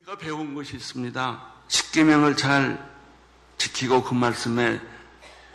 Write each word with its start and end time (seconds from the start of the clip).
우리가 0.00 0.16
배운 0.18 0.54
것이 0.54 0.76
있습니다. 0.76 1.42
십계명을 1.68 2.38
잘 2.38 2.90
지키고 3.58 4.02
그 4.02 4.14
말씀에 4.14 4.80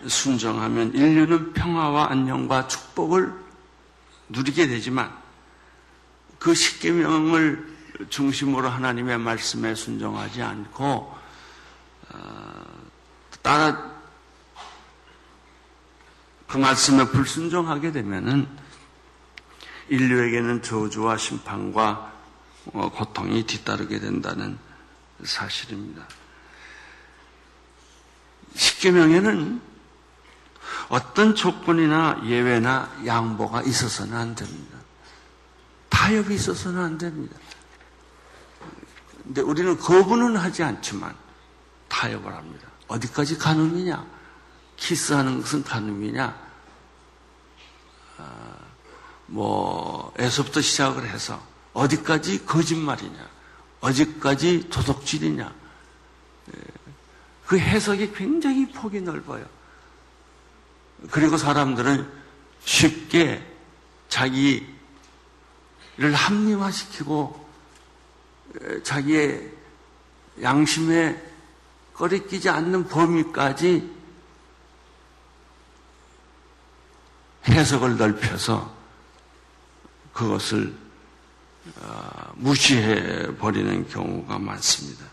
순종하면 0.05 0.93
인류는 0.93 1.53
평화와 1.53 2.11
안녕과 2.11 2.67
축복을 2.67 3.33
누리게 4.29 4.67
되지만 4.67 5.17
그 6.37 6.53
십계명을 6.53 7.75
중심으로 8.09 8.69
하나님의 8.69 9.17
말씀에 9.17 9.73
순종하지 9.73 10.43
않고 10.43 11.17
어, 12.13 12.63
따라 13.41 13.96
그 16.47 16.57
말씀에 16.57 17.05
불순종하게 17.09 17.91
되면은 17.91 18.47
인류에게는 19.89 20.63
저주와 20.63 21.17
심판과 21.17 22.13
어, 22.73 22.89
고통이 22.89 23.45
뒤따르게 23.45 23.99
된다는 23.99 24.57
사실입니다. 25.23 26.07
십계명에는 28.55 29.61
어떤 30.89 31.35
조건이나 31.35 32.21
예외나 32.25 32.91
양보가 33.05 33.61
있어서는 33.63 34.15
안 34.15 34.35
됩니다. 34.35 34.77
타협이 35.89 36.35
있어서는 36.35 36.81
안 36.81 36.97
됩니다. 36.97 37.35
근데 39.23 39.41
우리는 39.41 39.77
거부는 39.77 40.37
하지 40.37 40.63
않지만 40.63 41.13
타협을 41.89 42.33
합니다. 42.33 42.67
어디까지 42.87 43.37
가늠이냐? 43.37 44.16
키스하는 44.77 45.41
것은 45.41 45.63
가늠이냐? 45.63 46.47
아, 48.17 48.55
뭐 49.25 50.13
에서부터 50.17 50.61
시작을 50.61 51.09
해서 51.09 51.41
어디까지 51.73 52.45
거짓말이냐? 52.45 53.27
어디까지 53.81 54.69
도덕질이냐? 54.69 55.53
예, 56.55 56.61
그 57.45 57.59
해석이 57.59 58.13
굉장히 58.13 58.71
폭이 58.71 59.01
넓어요. 59.01 59.45
그리고 61.11 61.37
사람들은 61.37 62.11
쉽게 62.63 63.45
자기를 64.09 64.65
합리화시키고 66.13 67.47
자기의 68.83 69.51
양심에 70.41 71.21
꺼리끼지 71.93 72.49
않는 72.49 72.87
범위까지 72.87 73.96
해석을 77.49 77.97
넓혀서 77.97 78.75
그것을 80.13 80.73
어, 81.81 82.31
무시해 82.35 83.27
버리는 83.37 83.87
경우가 83.87 84.39
많습니다. 84.39 85.05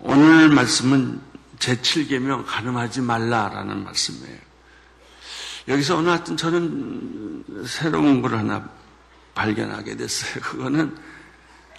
오늘 0.00 0.48
말씀은 0.48 1.20
제7계명 1.58 2.44
가늠하지 2.46 3.00
말라라는 3.00 3.82
말씀이에요. 3.84 4.38
여기서 5.68 5.98
어느 5.98 6.08
하여튼 6.08 6.36
저는 6.36 7.64
새로운 7.66 8.22
걸 8.22 8.36
하나 8.36 8.68
발견하게 9.34 9.96
됐어요. 9.96 10.40
그거는 10.42 10.96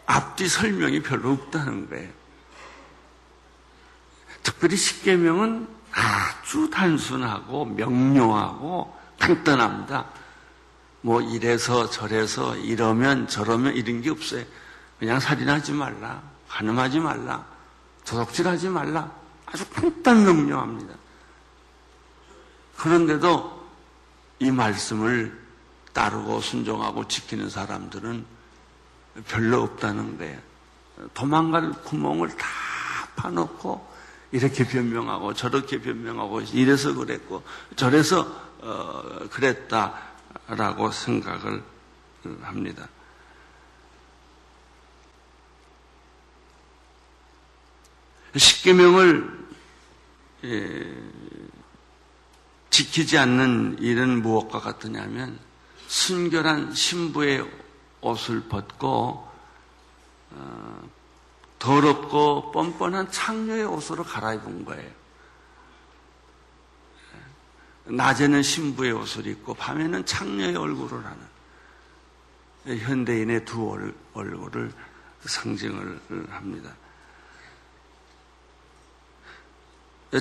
앞뒤 0.05 0.47
설명이 0.47 1.01
별로 1.03 1.31
없다는 1.31 1.89
거예요. 1.89 2.09
특별히 4.48 4.78
십계명은 4.78 5.67
아주 5.92 6.70
단순하고 6.70 7.66
명료하고 7.66 8.96
간단합니다. 9.19 10.06
뭐 11.02 11.22
이래서 11.22 11.90
저래서 11.90 12.56
이러면 12.56 13.28
저러면 13.28 13.75
이런 13.75 14.02
게 14.02 14.09
없어요. 14.09 14.46
그냥 15.00 15.19
살인하지 15.19 15.74
말라, 15.74 16.22
가늠하지 16.47 17.02
말라, 17.02 17.46
도덕질하지 18.06 18.69
말라. 18.69 19.12
아주 19.47 19.66
간단 19.69 20.24
명료합니다. 20.24 20.94
그런데도 22.78 23.68
이 24.40 24.50
말씀을 24.50 25.38
따르고 25.91 26.40
순종하고 26.40 27.06
지키는 27.09 27.50
사람들은 27.50 28.25
별로 29.28 29.63
없다는 29.63 30.18
거예요. 30.18 30.40
도망갈 31.13 31.74
구멍을 31.84 32.30
다 32.38 32.47
파놓고 33.18 33.97
이렇게 34.31 34.67
변명하고 34.67 35.33
저렇게 35.33 35.81
변명하고 35.81 36.41
이래서 36.41 36.93
그랬고 36.93 37.43
저래서 37.75 38.27
어, 38.59 39.27
그랬다라고 39.31 40.91
생각을 40.91 41.63
합니다. 42.41 42.89
십계명을 48.35 49.47
예, 50.44 50.94
지키지 52.69 53.17
않는 53.17 53.77
일은 53.79 54.21
무엇과 54.21 54.59
같으냐면 54.59 55.39
순결한 55.88 56.75
신부의 56.75 57.49
옷을 58.01 58.41
벗고 58.41 59.27
어, 60.31 60.89
더럽고 61.59 62.51
뻔뻔한 62.51 63.12
창녀의 63.12 63.66
옷으로 63.66 64.03
갈아입은 64.03 64.66
거예요. 64.66 64.91
낮에는 67.85 68.44
신부의 68.44 68.91
옷을 68.91 69.28
입고 69.28 69.53
밤에는 69.53 70.06
창녀의 70.06 70.56
얼굴을 70.56 71.03
하는 71.06 72.79
현대인의 72.79 73.45
두 73.45 73.72
얼굴을 74.13 74.72
상징을 75.25 76.00
합니다. 76.29 76.73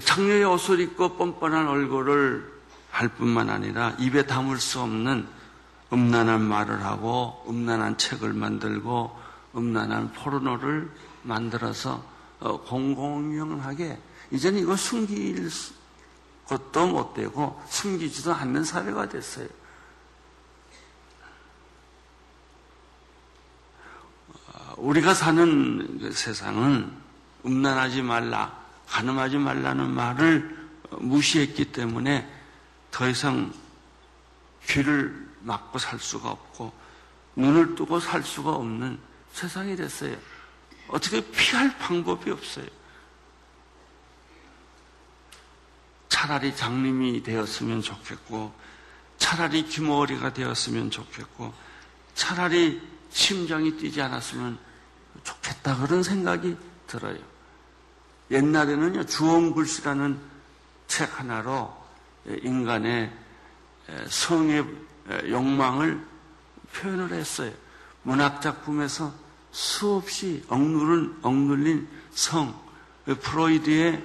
창녀의 0.04 0.44
옷을 0.44 0.80
입고 0.80 1.16
뻔뻔한 1.16 1.68
얼굴을 1.68 2.56
할 2.90 3.08
뿐만 3.08 3.50
아니라 3.50 3.90
입에 3.98 4.26
담을 4.26 4.58
수 4.58 4.80
없는 4.80 5.28
음란한 5.92 6.40
말을 6.42 6.84
하고 6.84 7.44
음란한 7.48 7.98
책을 7.98 8.32
만들고 8.32 9.25
음란한 9.56 10.12
포르노를 10.12 10.90
만들어서 11.22 12.04
어, 12.40 12.60
공공연하게 12.62 13.98
이제는 14.30 14.60
이거 14.60 14.76
숨길 14.76 15.50
것도 16.46 16.86
못 16.86 17.14
되고 17.14 17.60
숨기지도 17.68 18.32
않는 18.32 18.64
사회가 18.64 19.08
됐어요. 19.08 19.48
어, 24.52 24.74
우리가 24.76 25.14
사는 25.14 25.98
그 25.98 26.12
세상은 26.12 26.92
음란하지 27.44 28.02
말라, 28.02 28.60
가늠하지 28.88 29.38
말라는 29.38 29.90
말을 29.90 30.68
무시했기 30.98 31.72
때문에 31.72 32.30
더 32.90 33.08
이상 33.08 33.52
귀를 34.66 35.26
막고 35.40 35.78
살 35.78 35.98
수가 35.98 36.30
없고 36.30 36.72
눈을 37.36 37.74
뜨고 37.74 38.00
살 38.00 38.22
수가 38.22 38.52
없는 38.52 38.98
세상이 39.36 39.76
됐어요. 39.76 40.16
어떻게 40.88 41.20
피할 41.30 41.76
방법이 41.76 42.30
없어요. 42.30 42.66
차라리 46.08 46.56
장님이 46.56 47.22
되었으면 47.22 47.82
좋겠고, 47.82 48.54
차라리 49.18 49.66
김어리가 49.66 50.32
되었으면 50.32 50.90
좋겠고, 50.90 51.52
차라리 52.14 52.80
심장이 53.10 53.76
뛰지 53.76 54.00
않았으면 54.00 54.58
좋겠다. 55.22 55.76
그런 55.82 56.02
생각이 56.02 56.56
들어요. 56.86 57.18
옛날에는요, 58.30 59.04
주홍글씨라는 59.04 60.18
책 60.86 61.20
하나로 61.20 61.76
인간의 62.24 63.12
성의 64.08 64.64
욕망을 65.28 66.02
표현을 66.72 67.12
했어요. 67.12 67.52
문학작품에서 68.02 69.25
수없이 69.56 70.44
억누른, 70.48 71.20
억눌린 71.22 71.88
성, 72.10 72.54
프로이드의 73.06 74.04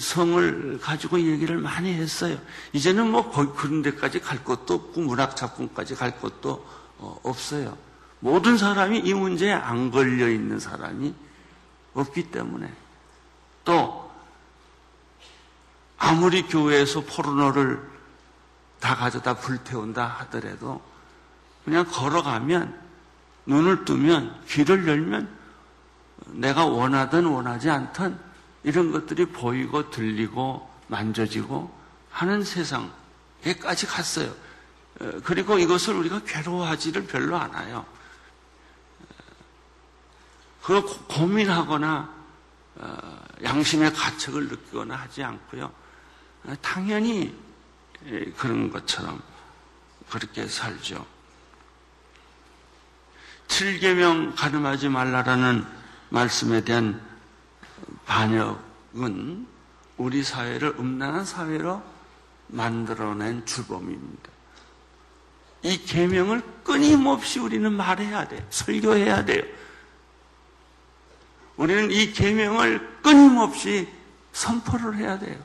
성을 0.00 0.80
가지고 0.80 1.20
얘기를 1.20 1.58
많이 1.58 1.94
했어요. 1.94 2.36
이제는 2.72 3.08
뭐 3.08 3.30
그런 3.54 3.82
데까지 3.82 4.18
갈 4.18 4.42
것도 4.42 4.74
없고 4.74 5.02
문학 5.02 5.36
작품까지 5.36 5.94
갈 5.94 6.18
것도 6.18 6.66
어, 6.98 7.20
없어요. 7.22 7.78
모든 8.18 8.58
사람이 8.58 8.98
이 8.98 9.14
문제에 9.14 9.52
안 9.52 9.92
걸려 9.92 10.28
있는 10.28 10.58
사람이 10.58 11.14
없기 11.94 12.32
때문에 12.32 12.68
또 13.64 14.10
아무리 15.98 16.42
교회에서 16.42 17.02
포르노를 17.02 17.80
다 18.80 18.96
가져다 18.96 19.34
불태운다 19.34 20.04
하더라도 20.04 20.82
그냥 21.64 21.86
걸어가면 21.86 22.89
눈을 23.50 23.84
뜨면 23.84 24.44
귀를 24.46 24.86
열면 24.86 25.28
내가 26.26 26.64
원하든 26.64 27.26
원하지 27.26 27.68
않든 27.68 28.16
이런 28.62 28.92
것들이 28.92 29.26
보이고 29.26 29.90
들리고 29.90 30.70
만져지고 30.86 31.76
하는 32.10 32.44
세상에까지 32.44 33.86
갔어요. 33.86 34.32
어, 35.00 35.10
그리고 35.24 35.58
이것을 35.58 35.94
우리가 35.94 36.20
괴로워하지를 36.20 37.06
별로 37.06 37.36
않아요. 37.36 37.84
그걸 40.62 40.82
고민하거나 41.08 42.14
어, 42.76 43.20
양심의 43.42 43.92
가책을 43.92 44.48
느끼거나 44.48 44.94
하지 44.94 45.24
않고요. 45.24 45.72
당연히 46.62 47.36
그런 48.36 48.70
것처럼 48.70 49.20
그렇게 50.08 50.46
살죠. 50.46 51.04
7계명 53.50 54.34
가늠하지 54.36 54.88
말라라는 54.88 55.66
말씀에 56.08 56.62
대한 56.62 57.00
반역은 58.06 59.46
우리 59.96 60.22
사회를 60.22 60.76
음란한 60.78 61.24
사회로 61.24 61.82
만들어낸 62.46 63.44
주범입니다. 63.44 64.30
이 65.62 65.78
계명을 65.84 66.42
끊임없이 66.64 67.38
우리는 67.38 67.70
말해야 67.70 68.28
돼. 68.28 68.46
설교해야 68.50 69.24
돼요. 69.24 69.42
우리는 71.56 71.90
이 71.90 72.12
계명을 72.12 73.00
끊임없이 73.02 73.86
선포를 74.32 74.96
해야 74.96 75.18
돼요. 75.18 75.38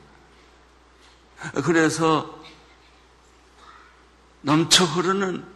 그래서 1.65 2.41
넘쳐 4.41 4.85
흐르는 4.85 5.54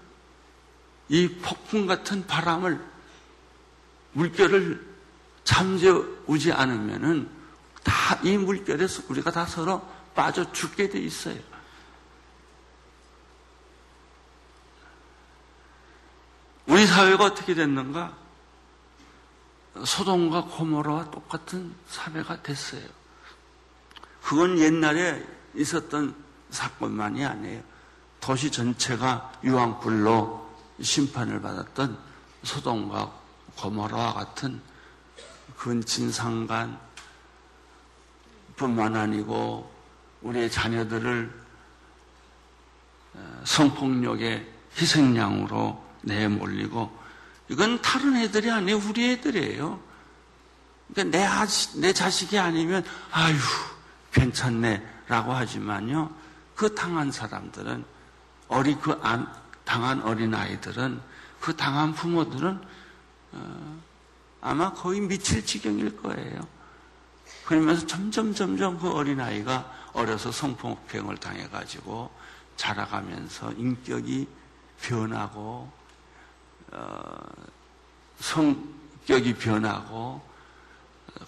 이 1.09 1.27
폭풍 1.41 1.87
같은 1.87 2.25
바람을 2.27 2.79
물결을 4.13 4.87
잠재우지 5.43 6.51
않으면은 6.53 7.29
다 7.83 7.99
이 8.23 8.37
물결에서 8.37 9.03
우리가 9.09 9.31
다 9.31 9.45
서로 9.45 9.87
빠져 10.15 10.51
죽게 10.51 10.89
돼 10.89 10.99
있어요. 10.99 11.39
우리 16.65 16.85
사회가 16.85 17.25
어떻게 17.25 17.53
됐는가? 17.53 18.15
소돔과 19.83 20.45
고모라와 20.45 21.11
똑같은 21.11 21.73
사회가 21.87 22.41
됐어요. 22.43 22.83
그건 24.23 24.59
옛날에 24.59 25.25
있었던 25.55 26.15
사건만이 26.49 27.25
아니에요. 27.25 27.63
도시 28.19 28.51
전체가 28.51 29.31
유황불로 29.43 30.48
심판을 30.81 31.41
받았던 31.41 31.97
소돔과 32.43 33.11
고모라와 33.57 34.13
같은 34.13 34.61
근친상간 35.57 36.79
뿐만 38.55 38.95
아니고 38.95 39.71
우리의 40.21 40.51
자녀들을 40.51 41.39
어, 43.15 43.41
성폭력의 43.45 44.47
희생양으로 44.77 45.83
내몰리고 46.01 46.97
이건 47.49 47.81
다른 47.81 48.15
애들이 48.15 48.49
아니에요. 48.51 48.77
우리 48.77 49.11
애들이에요. 49.11 49.79
그러니까 50.93 51.17
내, 51.17 51.27
내 51.79 51.93
자식이 51.93 52.37
아니면 52.37 52.83
아유 53.11 53.35
괜찮네 54.11 54.85
라고 55.07 55.33
하지만요. 55.33 56.11
그 56.55 56.73
당한 56.75 57.11
사람들은 57.11 57.83
어리 58.49 58.75
그 58.75 58.99
안, 59.01 59.31
당한 59.69 60.01
어린 60.01 60.33
아이들은 60.33 60.99
그 61.39 61.55
당한 61.55 61.93
부모들은 61.93 62.59
어, 63.33 63.81
아마 64.41 64.73
거의 64.73 64.99
미칠 64.99 65.45
지경일 65.45 65.95
거예요. 66.01 66.41
그러면서 67.45 67.85
점점 67.85 68.33
점점 68.33 68.79
그 68.79 68.89
어린 68.89 69.21
아이가 69.21 69.71
어려서 69.93 70.31
성폭행을 70.31 71.17
당해가지고 71.17 72.09
자라가면서 72.55 73.51
인격이 73.51 74.27
변하고 74.81 75.71
어, 76.71 77.17
성격이 78.21 79.35
변하고 79.35 80.19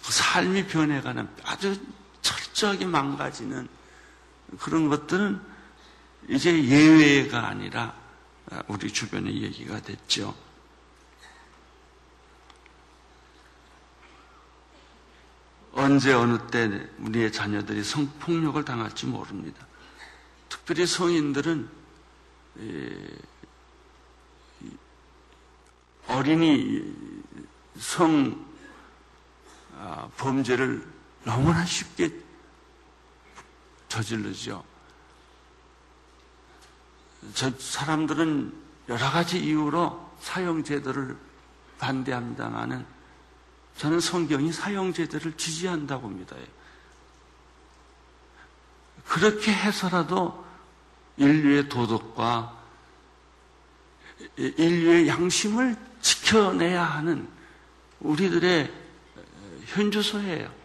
그 0.04 0.12
삶이 0.12 0.66
변해가는 0.66 1.30
아주 1.44 1.80
철저하게 2.24 2.86
망가지는 2.86 3.68
그런 4.60 4.90
것들은 4.90 5.40
이제 6.28 6.64
예외가 6.64 7.46
아니라 7.46 8.01
우리 8.68 8.92
주변의 8.92 9.42
얘기가 9.44 9.82
됐죠. 9.82 10.36
언제 15.74 16.14
어느 16.14 16.38
때 16.48 16.90
우리의 17.00 17.32
자녀들이 17.32 17.84
성폭력을 17.84 18.64
당할지 18.66 19.06
모릅니다. 19.06 19.66
특별히 20.50 20.86
성인들은 20.86 21.70
어린이 26.08 26.94
성 27.78 28.52
아, 29.78 30.08
범죄를 30.18 30.86
너무나 31.24 31.66
쉽게 31.66 32.12
저지르죠. 33.88 34.64
저 37.34 37.52
사람들은 37.58 38.54
여러 38.90 39.10
가지 39.12 39.40
이유로 39.40 40.12
사형제도를 40.20 41.18
반대합니다만은 41.80 42.86
저는 43.78 44.00
성경이 44.00 44.52
사형제도를 44.52 45.38
지지한다고 45.38 46.08
믿어요. 46.10 46.44
그렇게 49.06 49.54
해서라도 49.54 50.46
인류의 51.18 51.70
도덕과 51.70 52.58
인류의 54.38 55.08
양심을 55.08 55.76
지켜내야 56.02 56.84
하는 56.84 57.28
우리들의 58.00 58.72
현주소예요. 59.68 60.61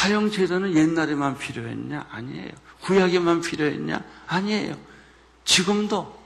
사형제도는 0.00 0.74
옛날에만 0.76 1.36
필요했냐? 1.36 2.06
아니에요. 2.10 2.50
구약에만 2.80 3.42
필요했냐? 3.42 4.02
아니에요. 4.28 4.74
지금도 5.44 6.18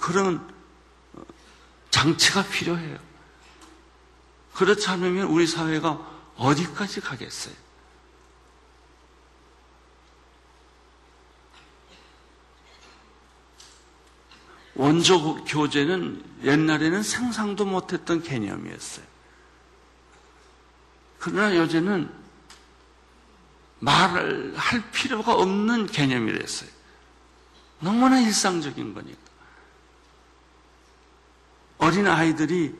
그런 0.00 0.40
장치가 1.90 2.42
필요해요. 2.42 2.98
그렇지 4.54 4.88
않으면 4.88 5.26
우리 5.26 5.46
사회가 5.46 6.00
어디까지 6.36 7.02
가겠어요? 7.02 7.54
원조 14.74 15.44
교재는 15.44 16.24
옛날에는 16.42 17.02
상상도 17.02 17.66
못했던 17.66 18.22
개념이었어요. 18.22 19.04
그러나 21.18 21.54
요새는 21.54 22.21
말을 23.82 24.56
할 24.56 24.90
필요가 24.92 25.34
없는 25.34 25.86
개념이 25.86 26.38
됐어요. 26.38 26.70
너무나 27.80 28.20
일상적인 28.20 28.94
거니까. 28.94 29.20
어린 31.78 32.06
아이들이 32.06 32.78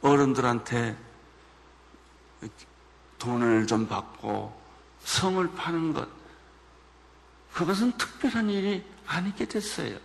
어른들한테 0.00 0.96
돈을 3.18 3.66
좀 3.66 3.86
받고 3.86 4.58
성을 5.04 5.46
파는 5.54 5.92
것, 5.92 6.08
그것은 7.52 7.92
특별한 7.98 8.48
일이 8.48 8.82
아니게 9.06 9.44
됐어요. 9.44 9.98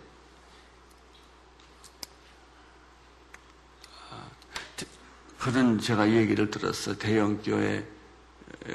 그런 5.38 5.80
제가 5.80 6.10
얘기를 6.10 6.50
들었어요. 6.50 6.98
대형교회 6.98 7.86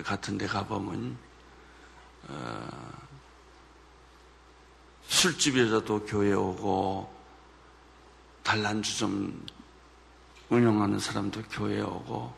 같은 0.04 0.40
데 0.40 0.48
가보면, 0.48 1.12
어, 1.12 1.31
술집에서도 5.08 6.06
교회 6.06 6.34
오고, 6.34 7.14
단란주 8.44 8.98
점 8.98 9.46
운영하는 10.50 11.00
사람도 11.00 11.44
교회 11.52 11.82
오고, 11.82 12.34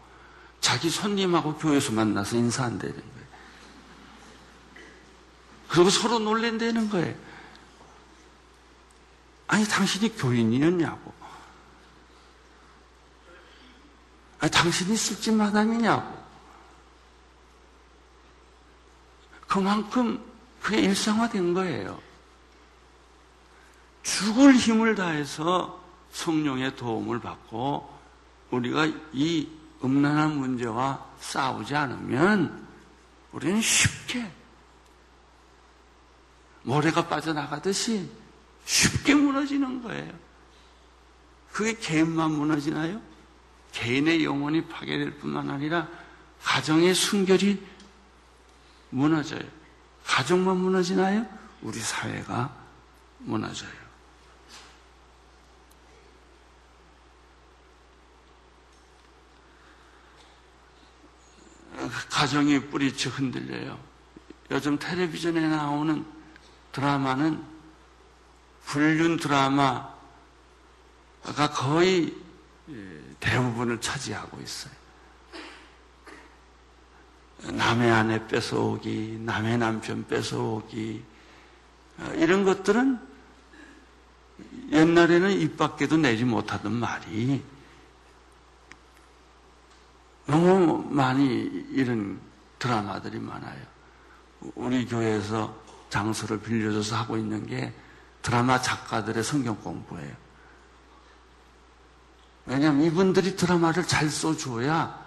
자기 0.60 0.90
손님하고 0.90 1.56
교회에서 1.58 1.92
만나서 1.92 2.38
인사 2.38 2.64
안 2.66 2.80
되는 2.80 2.96
거예요. 2.96 3.28
그리고 5.70 5.90
서로 5.90 6.20
놀랜다는 6.20 6.90
거예요. 6.90 7.16
아니, 9.48 9.66
당신이 9.66 10.16
교인이었냐고. 10.16 11.14
아, 14.40 14.48
당신이 14.48 14.96
술집 14.96 15.34
마담이냐고. 15.36 16.23
그만큼 19.54 20.20
그게 20.60 20.82
일상화된 20.82 21.54
거예요. 21.54 22.02
죽을 24.02 24.56
힘을 24.56 24.96
다해서 24.96 25.80
성령의 26.12 26.76
도움을 26.76 27.20
받고 27.20 27.88
우리가 28.50 28.88
이 29.12 29.48
음란한 29.84 30.38
문제와 30.38 31.06
싸우지 31.20 31.76
않으면 31.76 32.68
우리는 33.32 33.62
쉽게 33.62 34.32
모래가 36.64 37.08
빠져나가듯이 37.08 38.10
쉽게 38.66 39.14
무너지는 39.14 39.84
거예요. 39.84 40.12
그게 41.52 41.76
개인만 41.76 42.32
무너지나요? 42.32 43.00
개인의 43.72 44.26
영혼이 44.26 44.66
파괴될 44.66 45.20
뿐만 45.20 45.52
아니라 45.52 45.88
가정의 46.42 46.96
순결이 46.96 47.73
무너져요. 48.94 49.42
가정만 50.06 50.58
무너지나요? 50.58 51.26
우리 51.62 51.80
사회가 51.80 52.56
무너져요. 53.20 53.84
가정이 62.10 62.70
뿌리쳐 62.70 63.10
흔들려요. 63.10 63.80
요즘 64.52 64.78
텔레비전에 64.78 65.48
나오는 65.48 66.06
드라마는 66.72 67.44
불륜 68.66 69.18
드라마가 69.18 69.96
거의 71.54 72.16
대부분을 73.20 73.82
차지하고 73.82 74.40
있어요. 74.40 74.83
남의 77.52 77.92
아내 77.92 78.28
뺏어오기, 78.28 79.20
남의 79.22 79.58
남편 79.58 80.08
뺏어오기, 80.08 81.04
이런 82.16 82.44
것들은 82.46 83.00
옛날에는 84.72 85.32
입 85.32 85.58
밖에도 85.58 85.98
내지 85.98 86.24
못하던 86.24 86.74
말이 86.74 87.44
너무 90.26 90.86
많이 90.90 91.44
이런 91.72 92.20
드라마들이 92.60 93.20
많아요. 93.20 93.62
우리 94.56 94.86
교회에서 94.86 95.56
장소를 95.90 96.42
빌려줘서 96.42 96.96
하고 96.96 97.18
있는 97.18 97.46
게 97.46 97.74
드라마 98.22 98.60
작가들의 98.60 99.24
성경 99.24 99.56
공부예요. 99.62 100.16
왜냐하면 102.46 102.86
이분들이 102.86 103.36
드라마를 103.36 103.84
잘 103.84 104.10
써줘야 104.10 105.04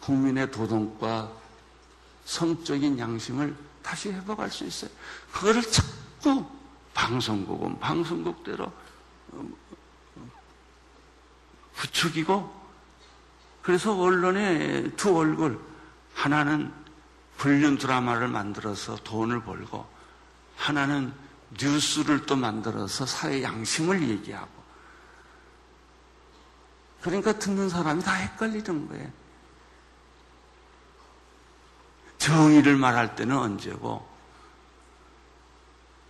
국민의 0.00 0.50
도덕과 0.50 1.39
성적인 2.30 2.96
양심을 2.96 3.56
다시 3.82 4.12
회복할 4.12 4.48
수 4.50 4.64
있어요. 4.64 4.88
그거를 5.32 5.60
자꾸 5.62 6.46
방송국은 6.94 7.80
방송국대로 7.80 8.72
부추기고 11.74 12.60
그래서 13.62 13.98
언론의 13.98 14.92
두 14.96 15.16
얼굴 15.18 15.60
하나는 16.14 16.72
불륜 17.36 17.78
드라마를 17.78 18.28
만들어서 18.28 18.94
돈을 18.96 19.42
벌고 19.42 19.84
하나는 20.56 21.12
뉴스를 21.60 22.26
또 22.26 22.36
만들어서 22.36 23.06
사회 23.06 23.42
양심을 23.42 24.08
얘기하고 24.08 24.48
그러니까 27.00 27.32
듣는 27.32 27.68
사람이 27.68 28.04
다 28.04 28.12
헷갈리는 28.14 28.88
거예요. 28.88 29.10
정의를 32.20 32.76
말할 32.76 33.16
때는 33.16 33.36
언제고 33.36 34.06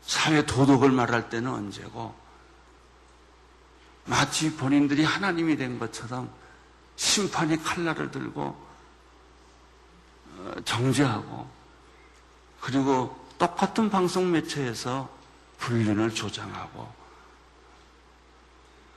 사회 0.03 0.45
도덕을 0.45 0.91
말할 0.91 1.31
때는 1.31 1.51
언제고 1.51 2.15
마치 4.07 4.55
본인들이 4.57 5.05
하나님이 5.05 5.57
된 5.57 5.79
것처럼 5.79 6.29
심판의 6.97 7.63
칼날을 7.63 8.11
들고 8.11 8.43
어, 10.37 10.55
정죄하고 10.65 11.49
그리고 12.61 13.17
똑같은 13.39 13.89
방송 13.89 14.33
매체에서 14.33 15.09
불륜을 15.59 16.13
조장하고 16.13 16.93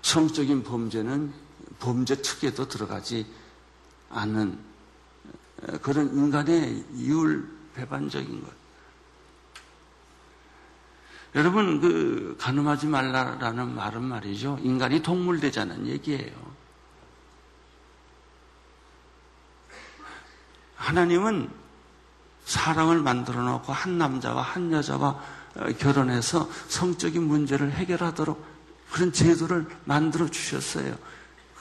성적인 0.01 0.63
범죄는 0.63 1.31
범죄 1.79 2.15
특에도 2.15 2.67
들어가지 2.67 3.31
않는 4.09 4.53
어, 4.53 4.72
그런 5.81 6.07
인간의 6.07 6.85
이율 6.95 7.47
배반적인 7.75 8.43
것. 8.43 8.51
여러분, 11.35 11.81
그, 11.81 12.35
가늠하지 12.39 12.87
말라라는 12.87 13.73
말은 13.73 14.03
말이죠. 14.03 14.59
인간이 14.61 15.01
동물 15.01 15.39
되자는 15.39 15.87
얘기예요. 15.87 16.53
하나님은 20.75 21.49
사랑을 22.45 22.99
만들어 22.99 23.41
놓고 23.41 23.71
한 23.71 23.97
남자와 23.97 24.41
한 24.41 24.71
여자가 24.71 25.43
어, 25.55 25.65
결혼해서 25.77 26.49
성적인 26.67 27.23
문제를 27.23 27.71
해결하도록 27.71 28.43
그런 28.91 29.13
제도를 29.13 29.65
만들어 29.85 30.27
주셨어요. 30.27 30.95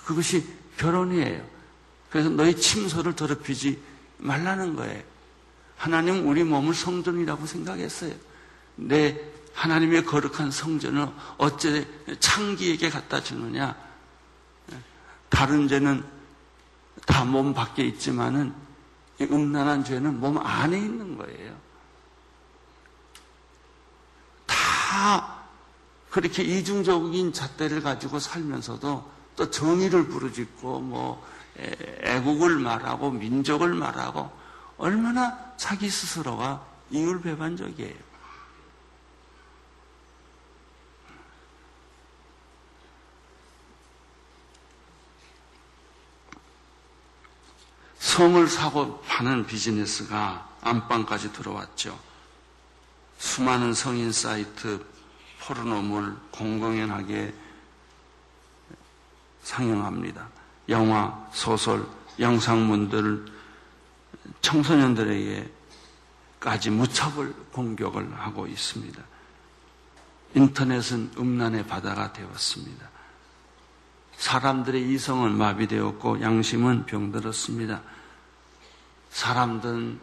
그것이 0.04 0.46
결혼이에요. 0.76 1.46
그래서 2.10 2.28
너희 2.28 2.54
침소를 2.56 3.14
더럽히지 3.14 3.80
말라는 4.22 4.76
거예요. 4.76 5.02
하나님 5.76 6.28
우리 6.28 6.44
몸을 6.44 6.74
성전이라고 6.74 7.44
생각했어요. 7.46 8.14
내 8.76 9.20
하나님의 9.54 10.04
거룩한 10.04 10.50
성전을 10.50 11.08
어째 11.38 11.86
창기에게 12.20 12.88
갖다 12.88 13.22
주느냐? 13.22 13.76
다른 15.28 15.68
죄는 15.68 16.04
다 17.06 17.24
몸 17.24 17.52
밖에 17.52 17.84
있지만은 17.84 18.54
음란한 19.20 19.84
죄는 19.84 20.20
몸 20.20 20.38
안에 20.38 20.78
있는 20.78 21.16
거예요. 21.16 21.56
다 24.46 25.42
그렇게 26.10 26.42
이중적인 26.42 27.32
잣대를 27.32 27.82
가지고 27.82 28.18
살면서도 28.18 29.10
또 29.36 29.50
정의를 29.50 30.08
부르짖고 30.08 30.80
뭐 30.80 31.26
애국을 31.56 32.58
말하고 32.58 33.10
민족을 33.10 33.74
말하고 33.74 34.30
얼마나 34.78 35.52
자기 35.56 35.88
스스로가 35.88 36.64
이율배반적이에요. 36.90 38.12
성을 47.98 48.46
사고 48.46 49.00
파는 49.02 49.46
비즈니스가 49.46 50.48
안방까지 50.60 51.32
들어왔죠. 51.32 51.98
수많은 53.18 53.72
성인 53.72 54.12
사이트, 54.12 54.84
포르노물 55.40 56.16
공공연하게 56.30 57.32
상영합니다. 59.42 60.28
영화, 60.68 61.28
소설, 61.32 61.86
영상문들 62.18 63.26
청소년들에게까지 64.40 65.50
무차별 66.70 67.32
공격을 67.52 68.12
하고 68.18 68.46
있습니다. 68.46 69.02
인터넷은 70.34 71.12
음란의 71.18 71.66
바다가 71.66 72.12
되었습니다. 72.12 72.90
사람들의 74.16 74.92
이성은 74.92 75.36
마비되었고 75.36 76.20
양심은 76.22 76.86
병들었습니다. 76.86 77.82
사람들은 79.10 80.00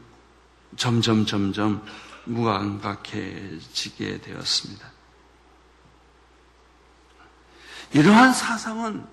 점점 0.75 1.25
점점 1.25 1.83
무감각해지게 2.25 4.21
되었습니다. 4.21 4.87
이러한 7.93 8.33
사상은 8.33 9.03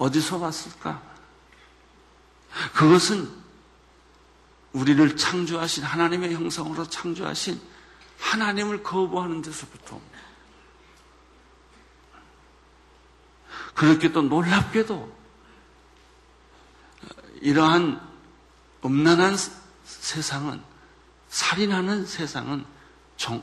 어디서 0.00 0.38
왔을까? 0.38 1.02
그것은 2.74 3.30
우리를 4.72 5.14
창조하신 5.16 5.84
하나님의 5.84 6.32
형성으로 6.34 6.88
창조하신 6.88 7.60
하나님을 8.18 8.82
거부하는 8.82 9.42
데서부터. 9.42 10.00
그렇게 13.74 14.10
또 14.10 14.22
놀랍게도 14.22 15.20
이러한 17.42 18.00
음란한 18.84 19.36
세상은 19.84 20.62
살인하는 21.28 22.06
세상은 22.06 22.64
종, 23.18 23.42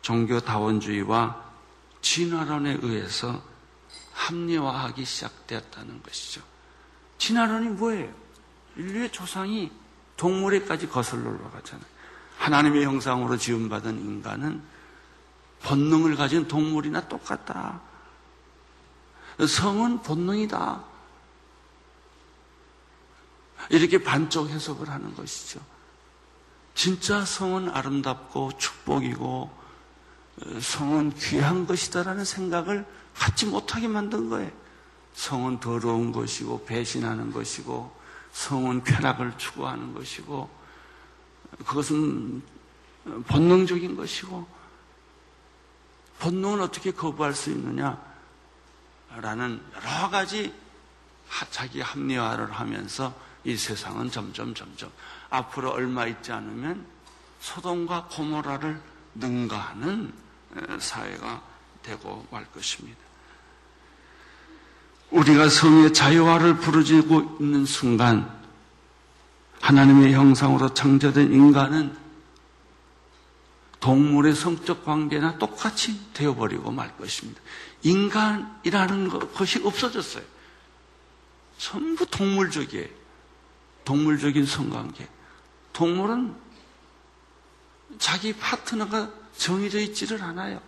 종교다원주의와 0.00 1.44
진화론에 2.00 2.78
의해서 2.80 3.55
합리화하기 4.16 5.04
시작되었다는 5.04 6.02
것이죠. 6.02 6.42
진화론이 7.18 7.68
뭐예요? 7.68 8.12
인류의 8.76 9.12
조상이 9.12 9.70
동물에까지 10.16 10.88
거슬러 10.88 11.30
올라가잖아요. 11.30 11.86
하나님의 12.38 12.84
형상으로 12.84 13.36
지음받은 13.36 14.00
인간은 14.00 14.62
본능을 15.62 16.16
가진 16.16 16.48
동물이나 16.48 17.08
똑같다. 17.08 17.80
성은 19.46 20.02
본능이다. 20.02 20.84
이렇게 23.70 24.02
반쪽 24.02 24.48
해석을 24.48 24.88
하는 24.88 25.14
것이죠. 25.14 25.60
진짜 26.74 27.24
성은 27.24 27.70
아름답고 27.70 28.52
축복이고 28.58 29.50
성은 30.60 31.14
귀한 31.14 31.66
것이다라는 31.66 32.24
생각을 32.24 32.86
갖지 33.18 33.46
못하게 33.46 33.88
만든 33.88 34.28
거예요. 34.28 34.50
성은 35.14 35.60
더러운 35.60 36.12
것이고 36.12 36.64
배신하는 36.66 37.32
것이고 37.32 37.94
성은 38.32 38.84
쾌락을 38.84 39.38
추구하는 39.38 39.94
것이고 39.94 40.50
그것은 41.58 42.42
본능적인 43.26 43.96
것이고 43.96 44.46
본능은 46.18 46.60
어떻게 46.60 46.90
거부할 46.90 47.34
수 47.34 47.50
있느냐? 47.50 48.00
라는 49.16 49.62
여러 49.74 50.10
가지 50.10 50.52
자기 51.50 51.80
합리화를 51.80 52.52
하면서 52.52 53.14
이 53.44 53.56
세상은 53.56 54.10
점점 54.10 54.54
점점 54.54 54.90
앞으로 55.30 55.70
얼마 55.70 56.06
있지 56.06 56.32
않으면 56.32 56.86
소돔과 57.40 58.08
고모라를 58.10 58.80
능가하는 59.14 60.12
사회가 60.78 61.42
되고 61.82 62.26
말 62.30 62.44
것입니다. 62.50 63.05
우리가 65.10 65.48
성의 65.48 65.92
자유화를 65.92 66.58
부르짖고 66.58 67.38
있는 67.40 67.64
순간 67.64 68.34
하나님의 69.60 70.12
형상으로 70.12 70.74
창조된 70.74 71.32
인간은 71.32 71.96
동물의 73.80 74.34
성적 74.34 74.84
관계나 74.84 75.38
똑같이 75.38 76.12
되어버리고 76.12 76.70
말 76.70 76.96
것입니다. 76.96 77.40
인간이라는 77.82 79.08
것이 79.34 79.60
없어졌어요. 79.64 80.24
전부 81.58 82.04
동물적이에요. 82.06 82.88
동물적인 83.84 84.44
성관계. 84.44 85.08
동물은 85.72 86.34
자기 87.98 88.32
파트너가 88.32 89.10
정해져 89.36 89.78
있지를 89.78 90.22
않아요. 90.22 90.60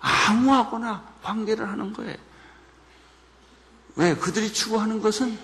아무하거나 0.00 1.04
관계를 1.22 1.68
하는 1.68 1.92
거예요. 1.92 2.16
왜? 3.96 4.14
그들이 4.14 4.52
추구하는 4.52 5.00
것은 5.00 5.38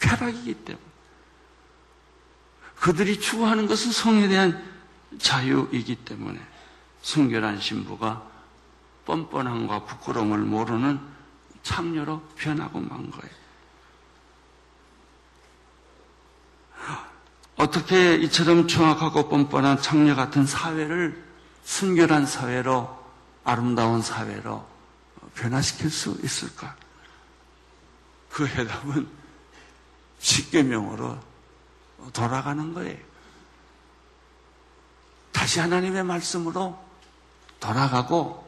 쾌락이기 0.00 0.54
때문에. 0.54 0.86
그들이 2.80 3.20
추구하는 3.20 3.66
것은 3.66 3.92
성에 3.92 4.28
대한 4.28 4.62
자유이기 5.18 5.96
때문에 5.96 6.40
순결한 7.02 7.60
신부가 7.60 8.22
뻔뻔함과 9.04 9.84
부끄러움을 9.84 10.38
모르는 10.38 11.00
창녀로 11.62 12.20
변하고 12.36 12.80
만 12.80 13.10
거예요. 13.10 13.46
어떻게 17.56 18.16
이처럼 18.16 18.68
정확하고 18.68 19.28
뻔뻔한 19.28 19.80
창녀 19.80 20.14
같은 20.14 20.46
사회를 20.46 21.24
순결한 21.64 22.26
사회로 22.26 23.04
아름다운 23.44 24.02
사회로 24.02 24.66
변화시킬 25.34 25.90
수 25.90 26.18
있을까? 26.22 26.76
그 28.36 28.46
해답은 28.46 29.08
십계명으로 30.18 31.18
돌아가는 32.12 32.74
거예요. 32.74 33.02
다시 35.32 35.58
하나님의 35.58 36.04
말씀으로 36.04 36.78
돌아가고 37.58 38.46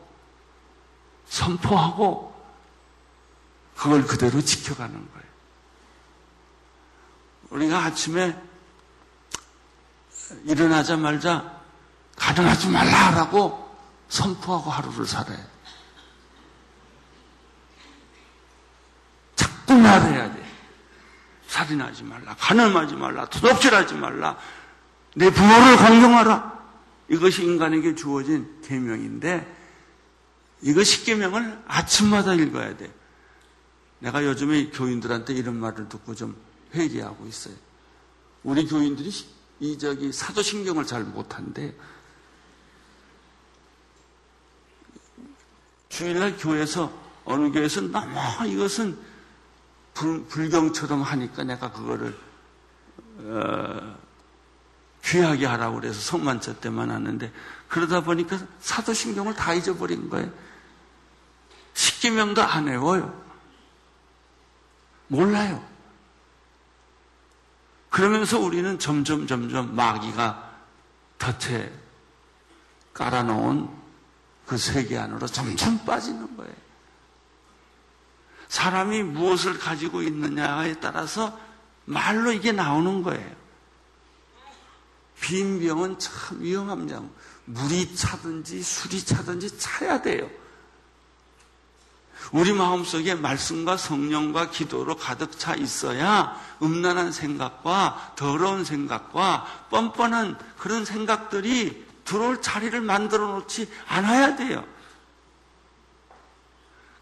선포하고 1.27 2.39
그걸 3.79 4.07
그대로 4.07 4.43
지켜가는 4.43 4.93
거예요. 4.93 5.29
우리가 7.49 7.85
아침에 7.85 8.39
일어나자마자 10.45 11.63
가능하지 12.15 12.69
말라라고 12.69 13.75
선포하고 14.11 14.71
하루를 14.71 15.07
살아요. 15.07 15.43
말해야 19.83 20.33
돼. 20.33 20.49
살인하지 21.47 22.05
말라, 22.05 22.37
가늠하지 22.39 22.95
말라, 22.95 23.25
도둑질하지 23.27 23.95
말라, 23.95 24.37
내 25.15 25.31
부모를 25.31 25.77
공경하라. 25.77 26.59
이것이 27.09 27.43
인간에게 27.43 27.95
주어진 27.95 28.61
계명인데 28.63 29.57
이거 30.61 30.85
십계명을 30.85 31.63
아침마다 31.67 32.35
읽어야 32.35 32.77
돼. 32.77 32.93
내가 34.01 34.25
요즘에 34.25 34.71
교인들한테 34.71 35.33
이런 35.35 35.59
말을 35.59 35.89
듣고 35.89 36.15
좀 36.15 36.37
회개하고 36.75 37.27
있어요. 37.27 37.55
우리 38.43 38.67
교인들이 38.67 39.11
이 39.61 39.79
저기 39.79 40.13
사도신경을 40.13 40.87
잘 40.87 41.03
못한대. 41.03 41.75
주일날 45.89 46.37
교회에서 46.37 46.93
어느 47.25 47.51
교회에서 47.51 47.81
너무 47.81 48.47
이것은 48.47 48.99
불, 49.99 50.25
불경처럼 50.27 51.03
하니까 51.03 51.43
내가 51.43 51.73
그거를 51.73 52.17
어, 53.19 53.99
귀하게 55.05 55.47
하라고 55.47 55.81
그래서 55.81 56.01
성만차 56.01 56.55
때만 56.61 56.91
하는데 56.91 57.33
그러다 57.67 58.03
보니까 58.03 58.39
사도신경을 58.61 59.35
다 59.35 59.53
잊어버린 59.55 60.09
거예요. 60.09 60.31
십기명도 61.75 62.43
안 62.43 62.67
외워요. 62.67 63.21
몰라요. 65.09 65.67
그러면서 67.91 68.39
우리는 68.39 68.79
점점 68.79 69.27
점점 69.27 69.75
마귀가 69.75 70.49
덫에 71.19 71.73
깔아놓은 72.95 73.69
그 74.47 74.57
세계 74.57 74.97
안으로 74.97 75.27
점점 75.27 75.85
빠지는 75.85 76.37
거예요. 76.37 76.68
사람이 78.49 79.03
무엇을 79.03 79.59
가지고 79.59 80.03
있느냐에 80.03 80.81
따라서 80.81 81.39
말로 81.85 82.33
이게 82.33 82.53
나오는 82.53 83.03
거예요. 83.03 83.37
빈 85.21 85.61
병은 85.61 85.99
참 85.99 86.43
위험합니다. 86.43 87.03
물이 87.45 87.95
차든지 87.95 88.63
술이 88.63 89.05
차든지 89.05 89.59
차야 89.59 90.03
돼요. 90.03 90.29
우리 92.33 92.53
마음속에 92.53 93.15
말씀과 93.15 93.77
성령과 93.77 94.51
기도로 94.51 94.97
가득 94.97 95.39
차 95.39 95.55
있어야 95.55 96.39
음란한 96.63 97.11
생각과 97.11 98.13
더러운 98.17 98.65
생각과 98.65 99.67
뻔뻔한 99.71 100.39
그런 100.59 100.85
생각들이 100.85 101.87
들어올 102.05 102.43
자리를 102.43 102.79
만들어 102.81 103.29
놓지 103.29 103.71
않아야 103.87 104.37
돼요. 104.37 104.65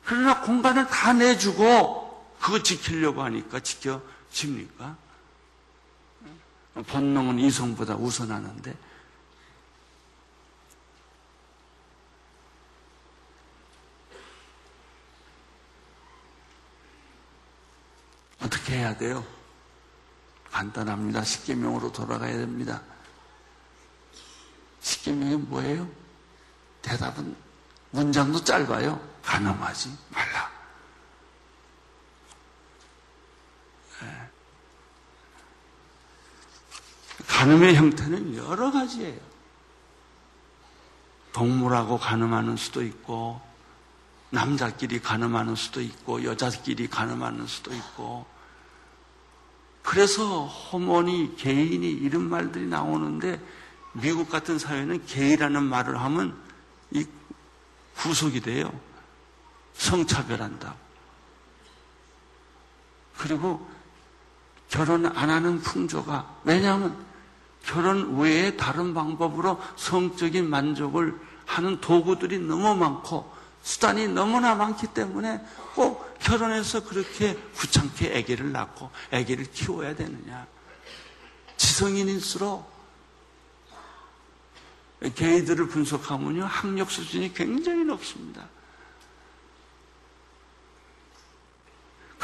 그러나 0.06 0.40
공간을 0.40 0.86
다 0.86 1.12
내주고 1.12 2.32
그거 2.40 2.62
지키려고 2.62 3.22
하니까 3.24 3.58
지켜집니까? 3.58 4.96
본능은 6.86 7.40
이성보다 7.40 7.96
우선하는데 7.96 8.76
어떻게 18.42 18.76
해야 18.76 18.96
돼요? 18.96 19.26
간단합니다. 20.52 21.24
십계명으로 21.24 21.90
돌아가야 21.90 22.32
됩니다. 22.36 22.80
십계명이 24.80 25.36
뭐예요? 25.36 25.88
대답은 26.82 27.34
문장도 27.90 28.44
짧아요. 28.44 29.15
가늠하지 29.26 29.98
말라. 30.10 30.50
간음의 37.26 37.74
형태는 37.74 38.36
여러 38.36 38.70
가지예요. 38.70 39.20
동물하고 41.32 41.98
간음하는 41.98 42.56
수도 42.56 42.82
있고, 42.82 43.40
남자끼리 44.30 45.00
간음하는 45.00 45.54
수도 45.54 45.82
있고, 45.82 46.24
여자끼리 46.24 46.88
간음하는 46.88 47.46
수도 47.46 47.74
있고, 47.74 48.24
그래서 49.82 50.46
호모니, 50.46 51.36
개인이 51.36 51.86
이런 51.90 52.28
말들이 52.30 52.66
나오는데, 52.66 53.38
미국 53.92 54.30
같은 54.30 54.58
사회는 54.58 55.04
게이라는 55.06 55.62
말을 55.62 56.00
하면 56.00 56.40
이 56.90 57.04
구속이 57.96 58.40
돼요. 58.40 58.72
성차별한다. 59.76 60.74
그리고 63.16 63.66
결혼 64.68 65.06
안 65.06 65.30
하는 65.30 65.60
풍조가, 65.60 66.40
왜냐하면 66.44 67.06
결혼 67.64 68.18
외에 68.18 68.56
다른 68.56 68.94
방법으로 68.94 69.60
성적인 69.76 70.48
만족을 70.48 71.18
하는 71.46 71.80
도구들이 71.80 72.38
너무 72.38 72.74
많고 72.74 73.34
수단이 73.62 74.08
너무나 74.08 74.54
많기 74.54 74.86
때문에 74.88 75.44
꼭 75.74 76.18
결혼해서 76.20 76.84
그렇게 76.84 77.36
구창케 77.56 78.16
아기를 78.18 78.52
낳고 78.52 78.90
아기를 79.12 79.50
키워야 79.50 79.94
되느냐. 79.96 80.46
지성인일수록 81.56 82.76
게이들을 85.14 85.68
분석하면요 85.68 86.44
학력 86.44 86.90
수준이 86.90 87.34
굉장히 87.34 87.84
높습니다. 87.84 88.48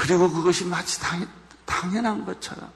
그리고 0.02 0.28
그것이 0.28 0.64
마치 0.64 0.98
당연, 0.98 1.30
당연한 1.64 2.24
것처럼 2.24 2.72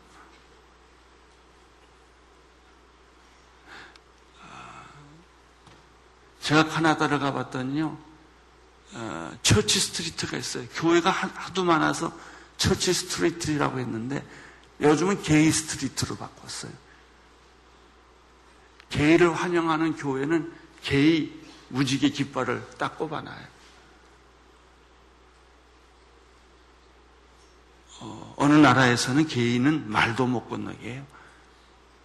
제가 6.40 6.68
카나다를 6.68 7.18
가봤더니요, 7.18 7.98
어, 8.92 9.38
Church 9.42 9.80
Street가 9.80 10.36
있어요. 10.36 10.68
교회가 10.76 11.10
하도 11.10 11.64
많아서 11.64 12.16
Church 12.58 12.94
Street라고 12.94 13.80
했는데 13.80 14.24
요즘은 14.80 15.24
Gay 15.24 15.50
Street로 15.50 16.16
바꿨어요. 16.18 16.70
게이를 18.90 19.34
환영하는 19.34 19.96
교회는 19.96 20.52
게이 20.84 21.32
무지개 21.70 22.10
깃발을 22.10 22.64
딱 22.78 22.96
꼽아놔요. 22.96 23.55
어, 28.00 28.34
어느 28.36 28.54
나라에서는 28.54 29.26
게이는 29.26 29.90
말도 29.90 30.26
못 30.26 30.48
꺼내게 30.48 30.94
해요. 30.94 31.06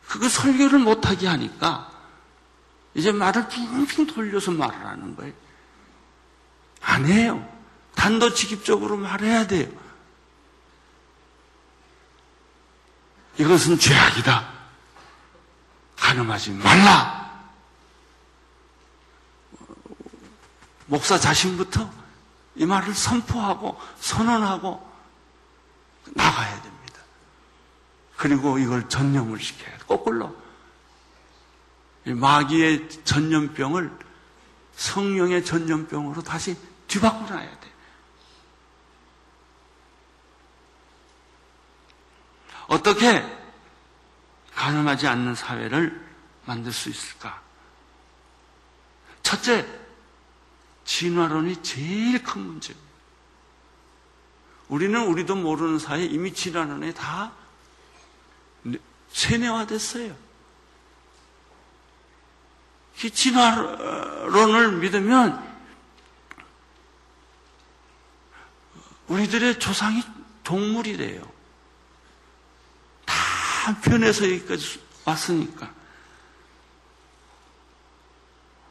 그거 0.08 0.28
설교를 0.28 0.80
못하게 0.80 1.28
하니까 1.28 1.92
이제 2.94 3.12
말을 3.12 3.48
빙빙 3.48 4.08
돌려서 4.08 4.52
말을 4.52 4.86
하는 4.86 5.16
거예요. 5.16 5.34
안 6.82 7.06
해요. 7.06 7.48
단도직입적으로 7.96 8.98
말해야 8.98 9.48
돼요. 9.48 9.70
이것은 13.38 13.80
죄악이다. 13.80 14.52
가늠하지 15.96 16.52
말라. 16.52 17.22
목사 20.88 21.18
자신부터 21.18 21.90
이 22.56 22.66
말을 22.66 22.94
선포하고 22.94 23.80
선언하고 24.00 24.91
나가야 26.06 26.62
됩니다. 26.62 27.02
그리고 28.18 28.58
이걸 28.58 28.88
전념을 28.90 29.40
시켜야 29.40 29.78
돼. 29.78 29.86
거꾸로. 29.86 30.36
마귀의 32.06 32.90
전염병을 33.04 33.92
성령의 34.76 35.46
전염병으로 35.46 36.24
다시 36.24 36.58
뒤바꿔 36.88 37.34
놔야 37.34 37.60
돼. 37.60 37.72
어떻게 42.68 43.24
가늠하지 44.56 45.08
않는 45.08 45.36
사회를 45.36 46.10
만들 46.46 46.72
수 46.72 46.90
있을까? 46.90 47.42
첫째, 49.24 49.68
진화론이 50.86 51.62
제일 51.64 52.24
큰 52.24 52.42
문제입니다. 52.42 52.91
우리는 54.72 55.06
우리도 55.06 55.36
모르는 55.36 55.80
사이에 55.80 56.06
이미 56.06 56.34
진화론에 56.34 56.94
다 56.94 57.34
세뇌화됐어요. 59.12 60.16
진화론을 62.96 64.78
믿으면 64.78 65.52
우리들의 69.10 69.60
조상이 69.60 70.02
동물이래요. 70.46 71.22
다 73.06 73.82
변해서 73.82 74.24
여기까지 74.24 74.82
왔으니까. 75.04 75.70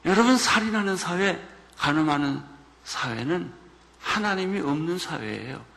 여러분, 0.06 0.38
살인하는 0.38 0.96
사회, 0.96 1.46
가늠하는 1.76 2.42
사회는 2.84 3.52
하나님이 4.00 4.60
없는 4.60 4.98
사회예요. 4.98 5.69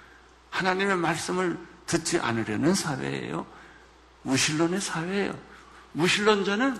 하나님의 0.53 0.97
말씀을 0.97 1.57
듣지 1.87 2.19
않으려는 2.19 2.75
사회예요. 2.75 3.45
무신론의 4.21 4.81
사회예요. 4.81 5.37
무신론자는 5.93 6.79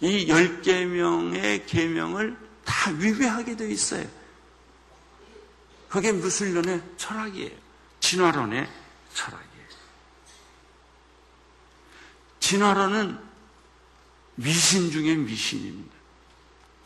이 0.00 0.28
열개명의 0.28 1.66
계명을 1.66 2.36
다 2.64 2.90
위배하게 2.92 3.56
되어 3.56 3.68
있어요. 3.68 4.08
그게 5.90 6.10
무술론의 6.10 6.82
철학이에요. 6.96 7.54
진화론의 8.00 8.68
철학이에요. 9.12 9.66
진화론은 12.40 13.18
미신 14.36 14.90
중에 14.90 15.14
미신입니다. 15.16 15.94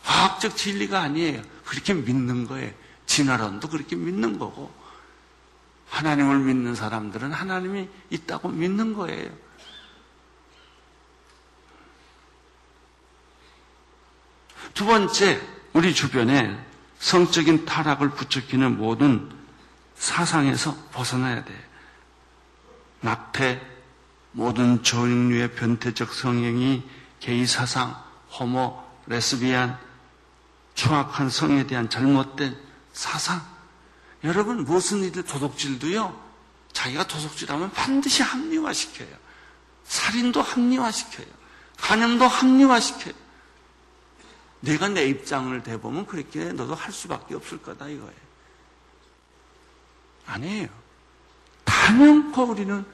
과학적 0.02 0.56
진리가 0.56 1.00
아니에요. 1.00 1.42
그렇게 1.64 1.94
믿는 1.94 2.46
거예요. 2.46 2.72
진화론도 3.06 3.68
그렇게 3.68 3.94
믿는 3.94 4.38
거고, 4.38 4.85
하나님을 5.88 6.38
믿는 6.40 6.74
사람들은 6.74 7.32
하나님이 7.32 7.88
있다고 8.10 8.48
믿는 8.48 8.94
거예요. 8.94 9.30
두 14.74 14.84
번째, 14.84 15.40
우리 15.72 15.94
주변에 15.94 16.62
성적인 16.98 17.64
타락을 17.64 18.10
부추기는 18.10 18.76
모든 18.76 19.30
사상에서 19.94 20.76
벗어나야 20.92 21.44
돼. 21.44 21.54
낙태, 23.00 23.60
모든 24.32 24.82
종류의 24.82 25.54
변태적 25.54 26.12
성행위, 26.12 26.82
게이 27.20 27.46
사상, 27.46 27.96
호모, 28.38 28.82
레스비안, 29.06 29.78
추악한 30.74 31.30
성에 31.30 31.66
대한 31.66 31.88
잘못된 31.88 32.56
사상. 32.92 33.55
여러분, 34.26 34.64
무슨 34.64 35.04
일들 35.04 35.22
도둑질도요, 35.22 36.26
자기가 36.72 37.06
도둑질하면 37.06 37.72
반드시 37.72 38.22
합리화시켜요. 38.22 39.16
살인도 39.84 40.42
합리화시켜요. 40.42 41.26
간염도 41.78 42.26
합리화시켜요. 42.26 43.14
내가 44.60 44.88
내 44.88 45.06
입장을 45.06 45.62
대보면 45.62 46.06
그렇게 46.06 46.52
너도 46.52 46.74
할 46.74 46.92
수밖에 46.92 47.36
없을 47.36 47.62
거다 47.62 47.88
이거예요. 47.88 48.26
아니에요. 50.26 50.68
단연코 51.64 52.42
우리는 52.44 52.84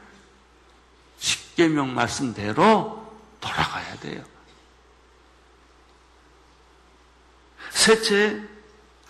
십계명 1.19 1.95
말씀대로 1.95 3.11
돌아가야 3.41 3.97
돼요. 4.01 4.23
셋째, 7.71 8.47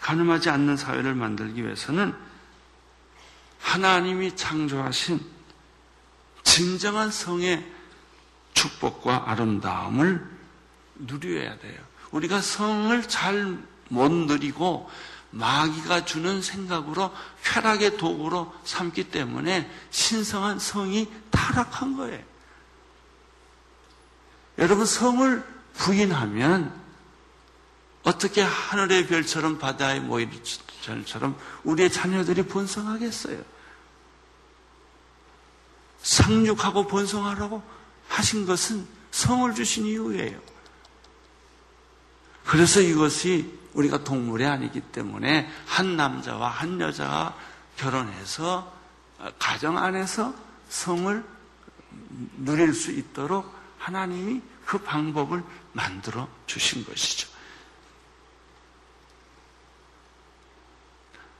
가늠하지 0.02 0.50
않는 0.50 0.76
사회를 0.76 1.14
만들기 1.14 1.64
위해서는 1.64 2.14
하나님이 3.60 4.36
창조하신 4.36 5.20
진정한 6.42 7.10
성의 7.10 7.66
축복과 8.52 9.30
아름다움을 9.30 10.22
누려야 10.96 11.58
돼요. 11.58 11.80
우리가 12.10 12.42
성을 12.42 13.02
잘 13.08 13.72
못 13.92 14.10
누리고 14.10 14.90
마귀가 15.30 16.04
주는 16.04 16.42
생각으로 16.42 17.14
쾌락의 17.44 17.98
도구로 17.98 18.52
삼기 18.64 19.10
때문에 19.10 19.70
신성한 19.90 20.58
성이 20.58 21.10
타락한 21.30 21.96
거예요. 21.96 22.22
여러분 24.58 24.84
성을 24.84 25.44
부인하면 25.74 26.81
어떻게 28.04 28.42
하늘의 28.42 29.06
별처럼 29.06 29.58
바다의 29.58 30.00
모이처럼 30.00 31.38
우리의 31.64 31.90
자녀들이 31.92 32.46
번성하겠어요? 32.46 33.42
상륙하고 36.02 36.88
번성하라고 36.88 37.62
하신 38.08 38.46
것은 38.46 38.86
성을 39.12 39.54
주신 39.54 39.86
이유예요. 39.86 40.40
그래서 42.44 42.80
이것이 42.80 43.58
우리가 43.74 44.04
동물이 44.04 44.44
아니기 44.44 44.80
때문에 44.80 45.48
한 45.66 45.96
남자와 45.96 46.48
한 46.48 46.80
여자가 46.80 47.36
결혼해서 47.76 48.72
가정 49.38 49.78
안에서 49.78 50.34
성을 50.68 51.24
누릴 52.38 52.74
수 52.74 52.90
있도록 52.90 53.54
하나님이 53.78 54.42
그 54.66 54.78
방법을 54.78 55.42
만들어 55.72 56.28
주신 56.46 56.84
것이죠. 56.84 57.31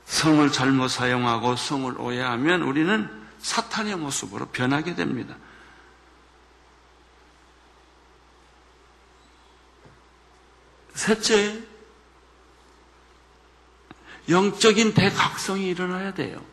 성을 0.05 0.51
잘못 0.51 0.89
사용하고 0.89 1.55
성을 1.55 1.99
오해하면 1.99 2.63
우리는 2.63 3.09
사탄의 3.39 3.97
모습으로 3.97 4.47
변하게 4.47 4.95
됩니다. 4.95 5.35
셋째, 10.93 11.61
영적인 14.29 14.93
대각성이 14.93 15.67
일어나야 15.67 16.13
돼요. 16.13 16.43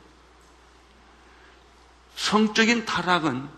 성적인 2.17 2.85
타락은 2.85 3.49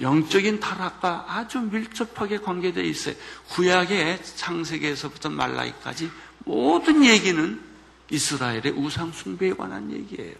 영적인 0.00 0.60
타락과 0.60 1.24
아주 1.28 1.60
밀접하게 1.60 2.38
관계되어 2.38 2.84
있어요. 2.84 3.14
구약의 3.48 4.22
창세기에서부터 4.36 5.30
말라기까지 5.30 6.10
모든 6.40 7.04
얘기는 7.04 7.67
이스라엘의 8.10 8.72
우상 8.76 9.12
숭배에 9.12 9.52
관한 9.52 9.90
얘기예요. 9.90 10.34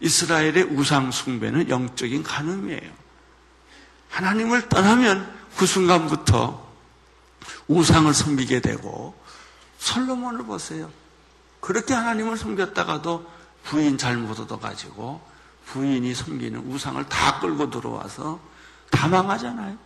이스라엘의 0.00 0.64
우상 0.64 1.10
숭배는 1.10 1.68
영적인 1.68 2.22
간음이에요. 2.22 2.92
하나님을 4.10 4.68
떠나면 4.68 5.40
그 5.56 5.66
순간부터 5.66 6.70
우상을 7.68 8.12
섬기게 8.12 8.60
되고 8.60 9.14
솔로몬을 9.78 10.44
보세요. 10.44 10.90
그렇게 11.60 11.94
하나님을 11.94 12.36
섬겼다가도 12.36 13.30
부인 13.64 13.96
잘못 13.96 14.40
얻어가지고 14.40 15.20
부인이 15.66 16.14
섬기는 16.14 16.70
우상을 16.70 17.08
다 17.08 17.38
끌고 17.40 17.70
들어와서 17.70 18.40
다 18.90 19.08
망하잖아요. 19.08 19.78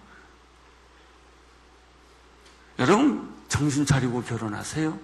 여러분 2.79 3.35
정신 3.49 3.87
차리고 3.87 4.23
결혼하세요. 4.23 4.99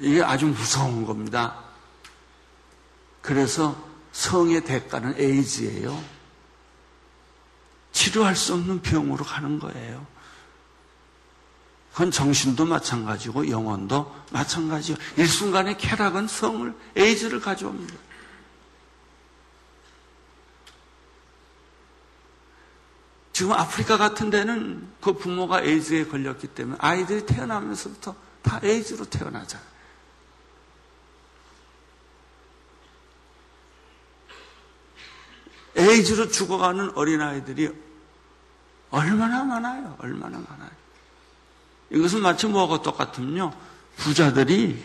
이게 0.00 0.22
아주 0.22 0.46
무서운 0.46 1.04
겁니다. 1.04 1.62
그래서 3.20 3.76
성의 4.12 4.64
대가는 4.64 5.14
에이즈예요. 5.18 6.02
치료할 7.92 8.34
수 8.34 8.54
없는 8.54 8.82
병으로 8.82 9.24
가는 9.24 9.58
거예요. 9.58 10.06
그건 11.92 12.10
정신도 12.10 12.64
마찬가지고 12.64 13.48
영혼도 13.50 14.14
마찬가지요. 14.30 14.96
일순간의 15.16 15.76
쾌락은 15.76 16.28
성을, 16.28 16.74
에이즈를 16.96 17.40
가져옵니다. 17.40 17.94
지금 23.32 23.52
아프리카 23.52 23.96
같은 23.96 24.30
데는 24.30 24.88
그 25.00 25.14
부모가 25.14 25.62
에이즈에 25.62 26.06
걸렸기 26.06 26.48
때문에 26.48 26.76
아이들이 26.80 27.26
태어나면서부터 27.26 28.14
다 28.42 28.60
에이즈로 28.62 29.06
태어나잖아요. 29.06 29.79
에이즈로 35.80 36.28
죽어가는 36.30 36.92
어린아이들이 36.94 37.70
얼마나 38.90 39.44
많아요. 39.44 39.96
얼마나 40.00 40.38
많아요. 40.38 40.70
이것은 41.90 42.22
마치 42.22 42.46
뭐하고 42.46 42.82
똑같으면요. 42.82 43.52
부자들이 43.96 44.82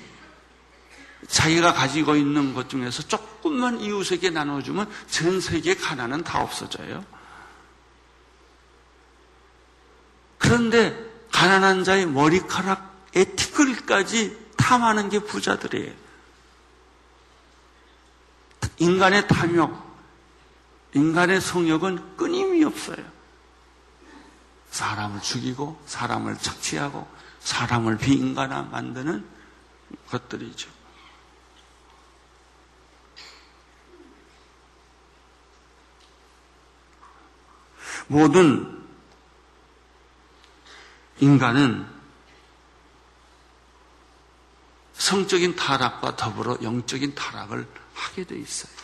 자기가 1.28 1.74
가지고 1.74 2.16
있는 2.16 2.54
것 2.54 2.70
중에서 2.70 3.04
조금만 3.04 3.80
이웃에게 3.80 4.30
나눠주면 4.30 4.90
전 5.10 5.42
세계 5.42 5.76
가난은 5.76 6.24
다 6.24 6.42
없어져요. 6.42 7.04
그런데 10.38 10.96
가난한 11.32 11.84
자의 11.84 12.06
머리카락의 12.06 13.36
티끌까지 13.36 14.38
탐하는 14.58 15.10
게 15.10 15.20
부자들이에요. 15.20 15.94
인간의 18.78 19.28
탐욕, 19.28 19.85
인간의 20.96 21.42
성욕은 21.42 22.16
끊임이 22.16 22.64
없어요. 22.64 23.06
사람을 24.72 25.22
죽이고, 25.22 25.82
사람을 25.86 26.38
착취하고, 26.38 27.08
사람을 27.42 27.98
비인간화 27.98 28.64
만드는 28.64 29.28
것들이죠. 30.10 30.70
모든 38.08 38.86
인간은 41.20 41.94
성적인 44.94 45.56
타락과 45.56 46.16
더불어 46.16 46.58
영적인 46.62 47.16
타락을 47.16 47.68
하게 47.94 48.24
돼 48.24 48.38
있어요. 48.38 48.75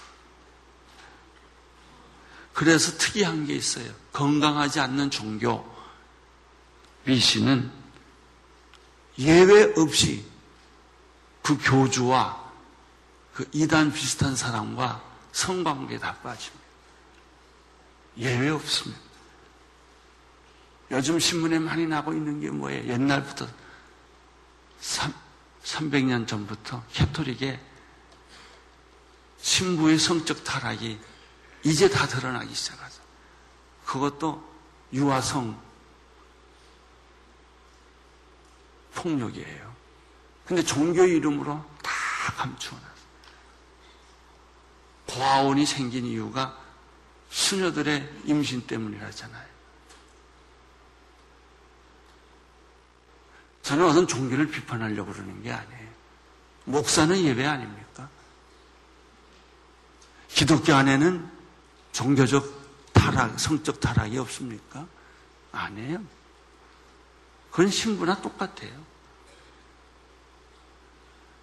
그래서 2.53 2.97
특이한 2.97 3.45
게 3.45 3.55
있어요. 3.55 3.91
건강하지 4.11 4.79
않는 4.79 5.09
종교, 5.09 5.65
미신은 7.05 7.71
예외 9.19 9.73
없이 9.75 10.25
그 11.41 11.57
교주와 11.57 12.51
그 13.33 13.49
이단 13.53 13.93
비슷한 13.93 14.35
사람과 14.35 15.01
성관계에 15.31 15.97
다 15.97 16.15
빠집니다. 16.21 16.61
예외 18.17 18.49
없습니다. 18.49 19.01
요즘 20.91 21.19
신문에 21.19 21.57
많이 21.59 21.87
나고 21.87 22.11
있는 22.13 22.41
게 22.41 22.49
뭐예요? 22.49 22.91
옛날부터 22.91 23.47
3, 24.81 25.13
300년 25.63 26.27
전부터 26.27 26.83
캐토릭의 26.91 27.59
신부의 29.41 29.97
성적 29.97 30.43
타락이 30.43 30.99
이제 31.63 31.89
다 31.89 32.07
드러나기 32.07 32.53
시작하죠. 32.53 33.01
그것도 33.85 34.51
유아성 34.93 35.59
폭력이에요. 38.95 39.75
근데 40.45 40.63
종교 40.63 41.03
이름으로 41.05 41.63
다 41.81 41.91
감추어놨어요. 42.37 42.91
고아원이 45.07 45.65
생긴 45.65 46.05
이유가 46.05 46.57
수녀들의 47.29 48.21
임신 48.25 48.65
때문이라잖아요. 48.67 49.51
저는 53.61 53.85
어떤 53.85 54.07
종교를 54.07 54.49
비판하려고 54.49 55.13
그러는 55.13 55.41
게 55.43 55.51
아니에요. 55.51 55.89
목사는 56.65 57.17
예배 57.17 57.45
아닙니까? 57.45 58.09
기독교 60.27 60.73
안에는 60.73 61.40
종교적 61.91 62.61
타락, 62.93 63.39
성적 63.39 63.79
타락이 63.79 64.17
없습니까? 64.17 64.85
아니에요. 65.51 66.01
그건 67.51 67.69
신부나 67.69 68.21
똑같아요. 68.21 68.71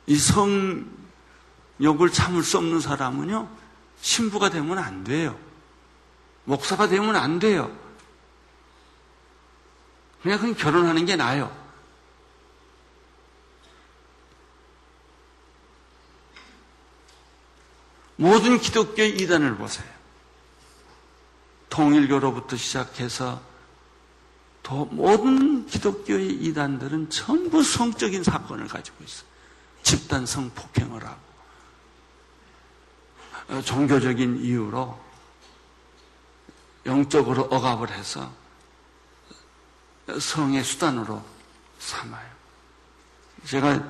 이 0.06 0.16
성욕을 0.16 2.10
참을 2.12 2.42
수 2.42 2.56
없는 2.58 2.80
사람은요, 2.80 3.48
신부가 4.00 4.48
되면 4.48 4.78
안 4.78 5.04
돼요. 5.04 5.38
목사가 6.44 6.88
되면 6.88 7.14
안 7.14 7.38
돼요. 7.38 7.70
그냥 10.22 10.38
그냥 10.38 10.54
결혼하는 10.54 11.04
게 11.04 11.14
나아요. 11.14 11.54
모든 18.16 18.58
기독교의 18.58 19.16
이단을 19.20 19.56
보세요. 19.56 19.97
통일교로부터 21.68 22.56
시작해서 22.56 23.40
또 24.62 24.84
모든 24.86 25.66
기독교의 25.66 26.30
이단들은 26.30 27.10
전부 27.10 27.62
성적인 27.62 28.22
사건을 28.22 28.68
가지고 28.68 29.04
있어요. 29.04 29.28
집단 29.82 30.26
성폭행을 30.26 31.04
하고 31.04 31.28
어, 33.48 33.62
종교적인 33.62 34.44
이유로 34.44 34.98
영적으로 36.84 37.42
억압을 37.44 37.90
해서 37.90 38.30
성의 40.20 40.64
수단으로 40.64 41.24
삼아요. 41.78 42.28
제가 43.44 43.82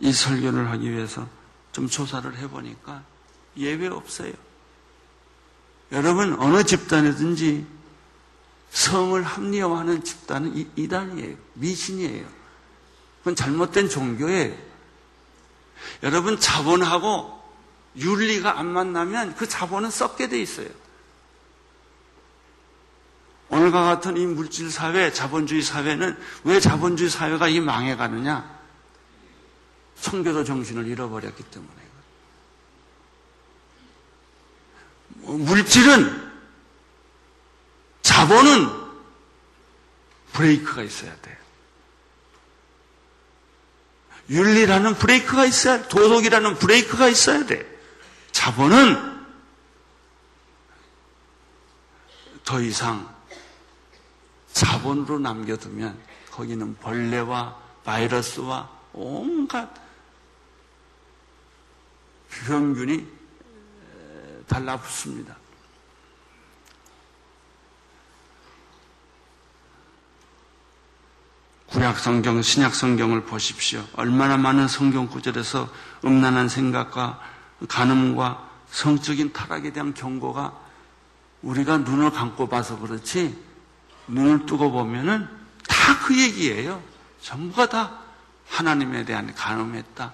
이 0.00 0.12
설교를 0.12 0.70
하기 0.70 0.90
위해서 0.90 1.28
좀 1.72 1.88
조사를 1.88 2.36
해보니까 2.36 3.02
예외 3.56 3.88
없어요. 3.88 4.32
여러분, 5.92 6.38
어느 6.38 6.64
집단이든지 6.64 7.66
성을 8.70 9.22
합리화하는 9.22 10.04
집단은 10.04 10.70
이단이에요. 10.76 11.36
미신이에요. 11.54 12.26
그건 13.18 13.34
잘못된 13.34 13.88
종교예요. 13.88 14.54
여러분, 16.02 16.38
자본하고 16.38 17.38
윤리가 17.96 18.58
안 18.58 18.66
만나면 18.66 19.34
그 19.36 19.48
자본은 19.48 19.90
썩게 19.90 20.28
돼 20.28 20.40
있어요. 20.40 20.68
오늘과 23.50 23.82
같은 23.84 24.16
이 24.18 24.26
물질 24.26 24.70
사회, 24.70 25.10
자본주의 25.10 25.62
사회는 25.62 26.18
왜 26.44 26.60
자본주의 26.60 27.08
사회가 27.08 27.48
이 27.48 27.60
망해가느냐? 27.60 28.58
청교도 30.00 30.44
정신을 30.44 30.86
잃어버렸기 30.86 31.42
때문에. 31.44 31.87
물질은 35.36 36.28
자본은 38.02 38.88
브레이크가 40.32 40.82
있어야 40.82 41.14
돼. 41.20 41.38
윤리라는 44.30 44.94
브레이크가 44.94 45.44
있어야 45.44 45.82
돼. 45.82 45.88
도덕이라는 45.88 46.58
브레이크가 46.58 47.08
있어야 47.08 47.44
돼. 47.46 47.66
자본은 48.32 49.18
더 52.44 52.60
이상 52.62 53.14
자본으로 54.52 55.18
남겨두면 55.18 55.98
거기는 56.30 56.76
벌레와 56.76 57.58
바이러스와 57.84 58.70
온갖 58.92 59.68
병균이 62.46 63.17
달라붙습니다. 64.48 65.36
구약 71.68 71.98
성경, 71.98 72.40
신약 72.40 72.74
성경을 72.74 73.24
보십시오. 73.24 73.84
얼마나 73.94 74.36
많은 74.36 74.68
성경 74.68 75.06
구절에서 75.06 75.68
음란한 76.04 76.48
생각과 76.48 77.20
간음과 77.68 78.48
성적인 78.70 79.32
타락에 79.32 79.72
대한 79.72 79.94
경고가 79.94 80.58
우리가 81.42 81.78
눈을 81.78 82.10
감고 82.10 82.48
봐서 82.48 82.78
그렇지 82.78 83.38
눈을 84.08 84.46
뜨고 84.46 84.72
보면은 84.72 85.28
다 85.68 85.88
그 86.08 86.18
얘기예요. 86.18 86.82
전부가 87.20 87.68
다 87.68 87.98
하나님에 88.48 89.04
대한 89.04 89.34
간음했다. 89.34 90.10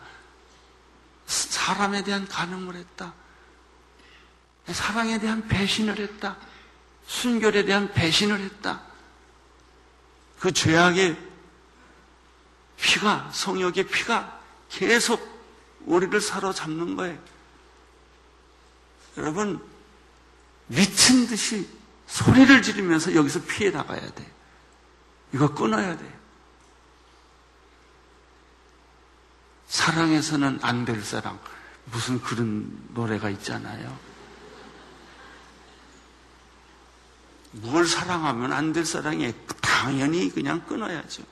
사람에 1.26 2.02
대한 2.02 2.26
간음을 2.26 2.74
했다. 2.74 3.14
사랑에 4.72 5.18
대한 5.18 5.46
배신을 5.46 5.98
했다. 5.98 6.36
순결에 7.06 7.64
대한 7.64 7.92
배신을 7.92 8.40
했다. 8.40 8.82
그 10.40 10.52
죄악의 10.52 11.16
피가, 12.76 13.30
성욕의 13.32 13.84
피가 13.88 14.40
계속 14.68 15.32
우리를 15.86 16.18
사로잡는 16.20 16.96
거예요. 16.96 17.18
여러분, 19.18 19.62
미친 20.66 21.26
듯이 21.26 21.68
소리를 22.06 22.62
지르면서 22.62 23.14
여기서 23.14 23.42
피해 23.44 23.70
나가야 23.70 24.00
돼. 24.12 24.32
이거 25.32 25.54
끊어야 25.54 25.96
돼. 25.96 26.18
사랑해서는 29.66 30.58
안 30.62 30.84
될 30.84 31.02
사랑. 31.02 31.38
무슨 31.86 32.20
그런 32.20 32.70
노래가 32.94 33.28
있잖아요. 33.30 34.13
뭘 37.62 37.86
사랑하면 37.86 38.52
안 38.52 38.72
될 38.72 38.84
사랑이 38.84 39.32
당연히 39.60 40.30
그냥 40.30 40.64
끊어야죠. 40.66 41.22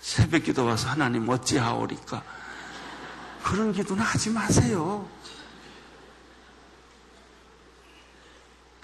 새벽 0.00 0.44
기도 0.44 0.64
와서 0.64 0.88
하나님 0.88 1.28
어찌하오리까? 1.28 2.22
그런 3.44 3.72
기도는 3.72 4.02
하지 4.02 4.30
마세요. 4.30 5.08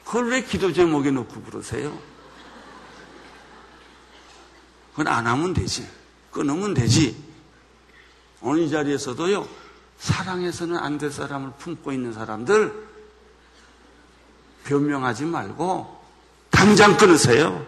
그걸 0.05 0.31
왜 0.31 0.43
기도 0.43 0.73
제목에 0.73 1.11
놓고 1.11 1.43
그러세요? 1.43 1.99
그건 4.91 5.09
안 5.09 5.27
하면 5.27 5.55
되지. 5.55 5.89
끊으면 6.31 6.75
되지. 6.75 7.17
오늘 8.43 8.63
이 8.65 8.71
자리에서도요, 8.71 9.49
사랑해서는 9.99 10.77
안 10.79 10.99
될 10.99 11.11
사람을 11.11 11.53
품고 11.59 11.93
있는 11.93 12.13
사람들, 12.13 12.92
변명하지 14.65 15.25
말고, 15.25 16.03
당장 16.51 16.97
끊으세요. 16.97 17.65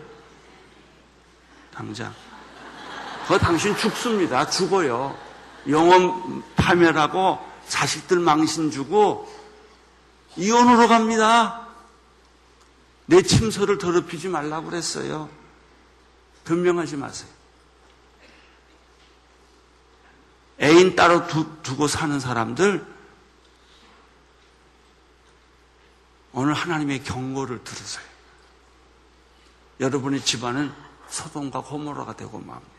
당장. 1.74 2.14
그 3.26 3.38
당신 3.38 3.76
죽습니다. 3.76 4.48
죽어요. 4.48 5.16
영혼 5.68 6.42
파멸하고 6.56 7.38
자식들 7.68 8.18
망신 8.18 8.70
주고 8.70 9.32
이혼으로 10.36 10.88
갑니다. 10.88 11.66
내 13.06 13.22
침소를 13.22 13.78
더럽히지 13.78 14.28
말라고 14.28 14.70
그랬어요. 14.70 15.28
변명하지 16.44 16.96
마세요. 16.96 17.30
애인 20.60 20.94
따로 20.94 21.26
두, 21.26 21.46
두고 21.62 21.88
사는 21.88 22.20
사람들 22.20 22.93
오늘 26.34 26.52
하나님의 26.52 27.04
경고를 27.04 27.62
들으세요. 27.62 28.04
여러분의 29.78 30.20
집안은 30.20 30.72
소돔과 31.08 31.62
고모라가 31.62 32.16
되고 32.16 32.38
맙니다. 32.38 32.74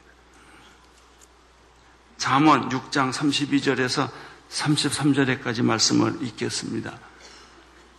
잠언 2.17 2.69
6장 2.69 3.13
32절에서 3.13 4.09
33절에까지 4.49 5.63
말씀을 5.63 6.21
읽겠습니다. 6.21 6.97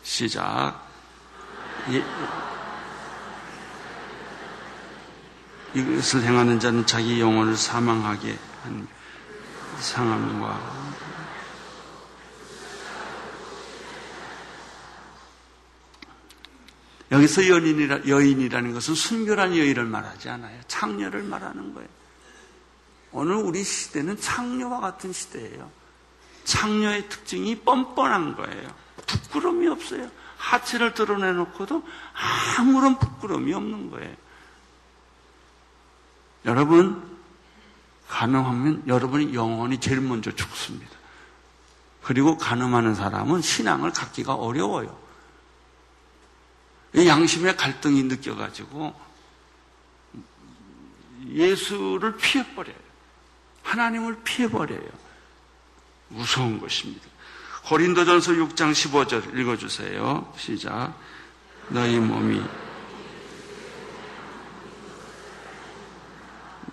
시작. 0.02 0.86
예. 1.90 2.04
이것을 5.74 6.22
행하는 6.22 6.60
자는 6.60 6.86
자기 6.86 7.20
영혼을 7.20 7.56
사망하게 7.56 8.38
한 8.62 8.88
상함과 9.78 10.85
여기서 17.10 17.48
연인이라, 17.48 18.08
여인이라는 18.08 18.72
것은 18.74 18.94
순결한 18.94 19.56
여인을 19.56 19.84
말하지 19.84 20.28
않아요. 20.28 20.60
창녀를 20.66 21.22
말하는 21.22 21.74
거예요. 21.74 21.88
오늘 23.12 23.36
우리 23.36 23.62
시대는 23.62 24.20
창녀와 24.20 24.80
같은 24.80 25.12
시대예요. 25.12 25.70
창녀의 26.44 27.08
특징이 27.08 27.60
뻔뻔한 27.60 28.36
거예요. 28.36 28.68
부끄러움이 29.06 29.68
없어요. 29.68 30.10
하체를 30.36 30.94
드러내놓고도 30.94 31.82
아무런 32.58 32.98
부끄러움이 32.98 33.52
없는 33.54 33.90
거예요. 33.90 34.14
여러분, 36.44 37.16
가능하면 38.08 38.84
여러분이 38.86 39.34
영원히 39.34 39.78
제일 39.78 40.00
먼저 40.00 40.30
죽습니다. 40.30 40.92
그리고 42.02 42.38
가늠하는 42.38 42.94
사람은 42.94 43.42
신앙을 43.42 43.92
갖기가 43.92 44.34
어려워요. 44.34 45.05
양심의 47.04 47.56
갈등이 47.56 48.04
느껴가지고 48.04 48.94
예수를 51.28 52.16
피해버려요. 52.16 52.76
하나님을 53.62 54.22
피해버려요. 54.22 54.88
무서운 56.08 56.58
것입니다. 56.60 57.04
고린도전서 57.64 58.32
6장 58.32 58.72
15절 58.72 59.36
읽어주세요. 59.36 60.32
시작. 60.38 60.94
너희 61.68 61.98
몸이 61.98 62.40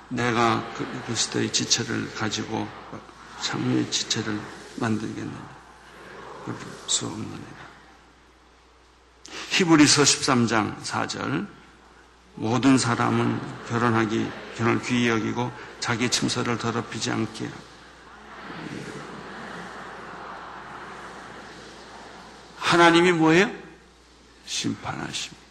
내가 0.09 0.63
그 0.75 1.03
그리스도의 1.05 1.51
지체를 1.51 2.13
가지고 2.13 2.67
장로의 3.41 3.89
지체를 3.89 4.39
만들겠느냐. 4.75 5.53
수 6.88 7.07
없느니라. 7.07 7.72
히브리서 9.53 10.01
13장 10.01 10.81
4절 10.81 11.47
모든 12.33 12.79
사람은 12.79 13.39
결혼하기 13.69 14.27
결혼을 14.57 14.81
귀히 14.81 15.09
여기고 15.09 15.51
자기 15.79 16.09
침소를 16.09 16.57
더럽히지 16.57 17.11
않게 17.11 17.47
하나님이 22.58 23.12
뭐예요? 23.12 23.51
심판하십니다. 24.47 25.43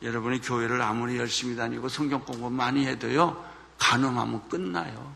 여러분이 0.00 0.40
교회를 0.40 0.80
아무리 0.80 1.18
열심히 1.18 1.54
다니고 1.54 1.90
성경 1.90 2.24
공부 2.24 2.48
많이 2.48 2.86
해도요, 2.86 3.44
가늠하면 3.78 4.48
끝나요. 4.48 5.14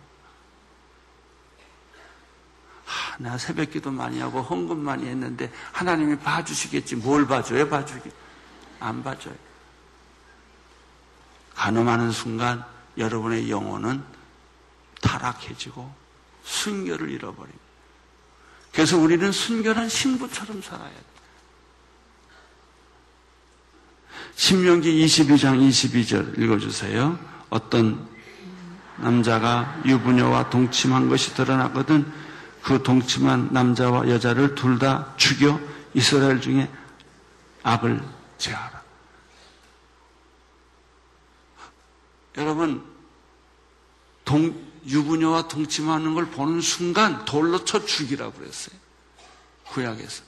하, 3.17 3.23
내가 3.23 3.39
새벽 3.39 3.71
기도 3.71 3.91
많이 3.91 4.21
하고 4.21 4.43
헌금 4.43 4.79
많이 4.79 5.07
했는데 5.07 5.51
하나님이 5.73 6.17
봐주시겠지. 6.19 6.97
뭘 6.97 7.27
봐줘요? 7.27 7.69
봐주기. 7.69 8.11
안 8.81 9.03
봐줘요. 9.03 9.35
가늠하는 11.55 12.13
순간 12.13 12.65
여러분의 12.99 13.51
영혼은 13.51 14.03
타락해지고 15.01 15.93
순결을 16.45 17.11
잃어버립니다. 17.11 17.67
그래서 18.73 18.99
우리는 18.99 19.33
순결한 19.33 19.89
신부처럼 19.89 20.61
살아야 20.61 20.91
돼. 20.91 21.17
신명기 24.35 25.05
22장 25.07 25.59
22절 25.67 26.39
읽어주세요. 26.39 27.19
어떤 27.49 28.07
남자가 28.99 29.81
유부녀와 29.87 30.51
동침한 30.51 31.09
것이 31.09 31.35
드러나거든 31.35 32.13
그 32.67 32.83
동침한 32.83 33.51
남자와 33.53 34.09
여자를 34.09 34.57
둘 34.57 34.81
다 34.81 35.15
죽여 35.17 35.61
이스라엘 35.95 36.41
중에 36.41 36.69
악을 37.63 38.03
제하라. 38.39 38.83
여러분, 42.39 42.85
동, 44.25 44.67
유부녀와 44.85 45.47
동침하는 45.47 46.15
걸 46.15 46.27
보는 46.27 46.61
순간 46.61 47.25
돌로 47.25 47.65
쳐 47.65 47.85
죽이라고 47.85 48.33
그랬어요. 48.33 48.77
구약에서. 49.69 50.25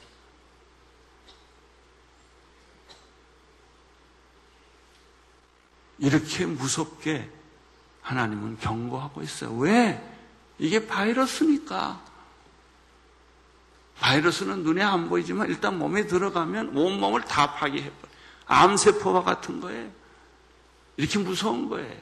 이렇게 5.99 6.47
무섭게 6.47 7.29
하나님은 8.03 8.59
경고하고 8.61 9.23
있어요. 9.23 9.53
왜? 9.57 10.01
이게 10.61 10.87
바이러스니까. 10.87 12.07
바이러스는 14.01 14.63
눈에 14.63 14.83
안 14.83 15.09
보이지만 15.09 15.49
일단 15.49 15.79
몸에 15.79 16.07
들어가면 16.07 16.77
온몸을 16.77 17.23
다 17.23 17.55
파괴해버려요. 17.55 18.09
암세포와 18.47 19.25
같은 19.25 19.61
거예요. 19.61 19.91
이렇게 20.97 21.19
무서운 21.19 21.69
거예요. 21.69 22.01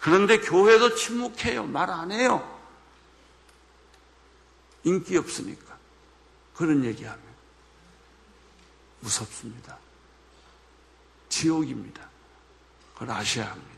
그런데 0.00 0.38
교회도 0.38 0.94
침묵해요. 0.96 1.64
말 1.64 1.90
안 1.90 2.12
해요. 2.12 2.50
인기 4.84 5.16
없으니까. 5.16 5.76
그런 6.54 6.84
얘기하면. 6.84 7.22
무섭습니다. 9.00 9.78
지옥입니다. 11.28 12.06
그걸 12.92 13.10
아셔야 13.10 13.50
합니다. 13.50 13.73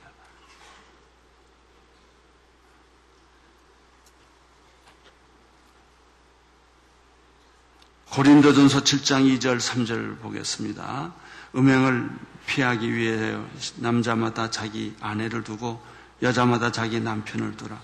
고린도전서 8.17 8.81
7장 8.81 9.39
2절 9.39 9.61
3절 9.61 10.19
보겠습니다. 10.21 11.13
음행을 11.55 12.09
피하기 12.47 12.95
위해 12.95 13.39
남자마다 13.75 14.49
자기 14.49 14.97
아내를 15.03 15.45
두고 15.45 15.85
여자마다 16.23 16.73
자기 16.73 16.99
남편을 16.99 17.59
두라. 17.59 17.79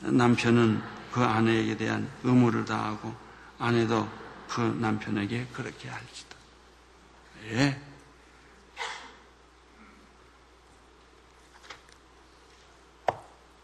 남편은 0.00 0.82
그 1.12 1.22
아내에게 1.22 1.76
대한 1.76 2.10
의무를 2.24 2.64
다하고 2.64 3.14
아내도 3.60 4.08
그 4.48 4.60
남편에게 4.60 5.46
그렇게 5.52 5.88
할지다. 5.88 6.36
예. 7.52 7.80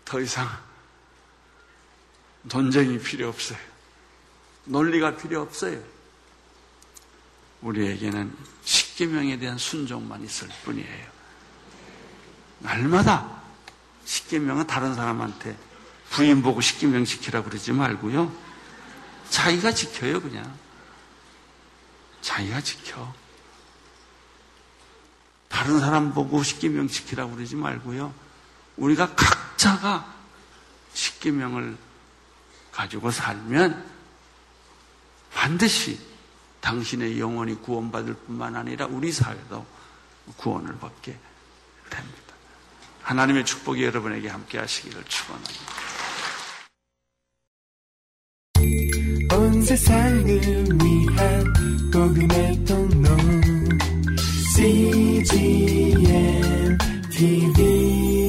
더 0.04 0.20
이상 0.20 0.48
논쟁이 2.42 2.96
필요 3.00 3.28
없어요. 3.28 3.69
논리가 4.64 5.16
필요 5.16 5.42
없어요. 5.42 5.82
우리에게는 7.62 8.36
십계명에 8.64 9.38
대한 9.38 9.58
순종만 9.58 10.22
있을 10.24 10.48
뿐이에요. 10.64 11.10
날마다 12.60 13.42
십계명은 14.04 14.66
다른 14.66 14.94
사람한테 14.94 15.56
부인 16.10 16.42
보고 16.42 16.60
십계명 16.60 17.04
지키라 17.04 17.42
그러지 17.42 17.72
말고요. 17.72 18.32
자기가 19.28 19.72
지켜요, 19.72 20.20
그냥. 20.20 20.52
자기가 22.20 22.60
지켜. 22.60 23.14
다른 25.48 25.78
사람 25.78 26.12
보고 26.12 26.42
십계명 26.42 26.88
지키라고 26.88 27.34
그러지 27.34 27.56
말고요. 27.56 28.12
우리가 28.76 29.14
각자가 29.14 30.14
십계명을 30.94 31.76
가지고 32.72 33.10
살면 33.10 33.99
반드시 35.32 35.98
당신의 36.60 37.18
영혼이 37.18 37.56
구원받을 37.62 38.14
뿐만 38.14 38.56
아니라 38.56 38.86
우리 38.86 39.10
사회도 39.12 39.66
구원을 40.36 40.78
받게 40.78 41.16
됩니다. 41.88 42.20
하나님의 43.02 43.44
축복이 43.44 43.82
여러분에게 43.84 44.28
함께 44.28 44.58
하시기를 44.58 45.04
축원합니다. 45.04 45.80
온 49.32 49.62
세상을 49.62 50.26
위한 50.82 51.44
복음의 51.92 52.64
통로 52.64 53.16
CGM 54.54 55.98
TV 57.10 58.19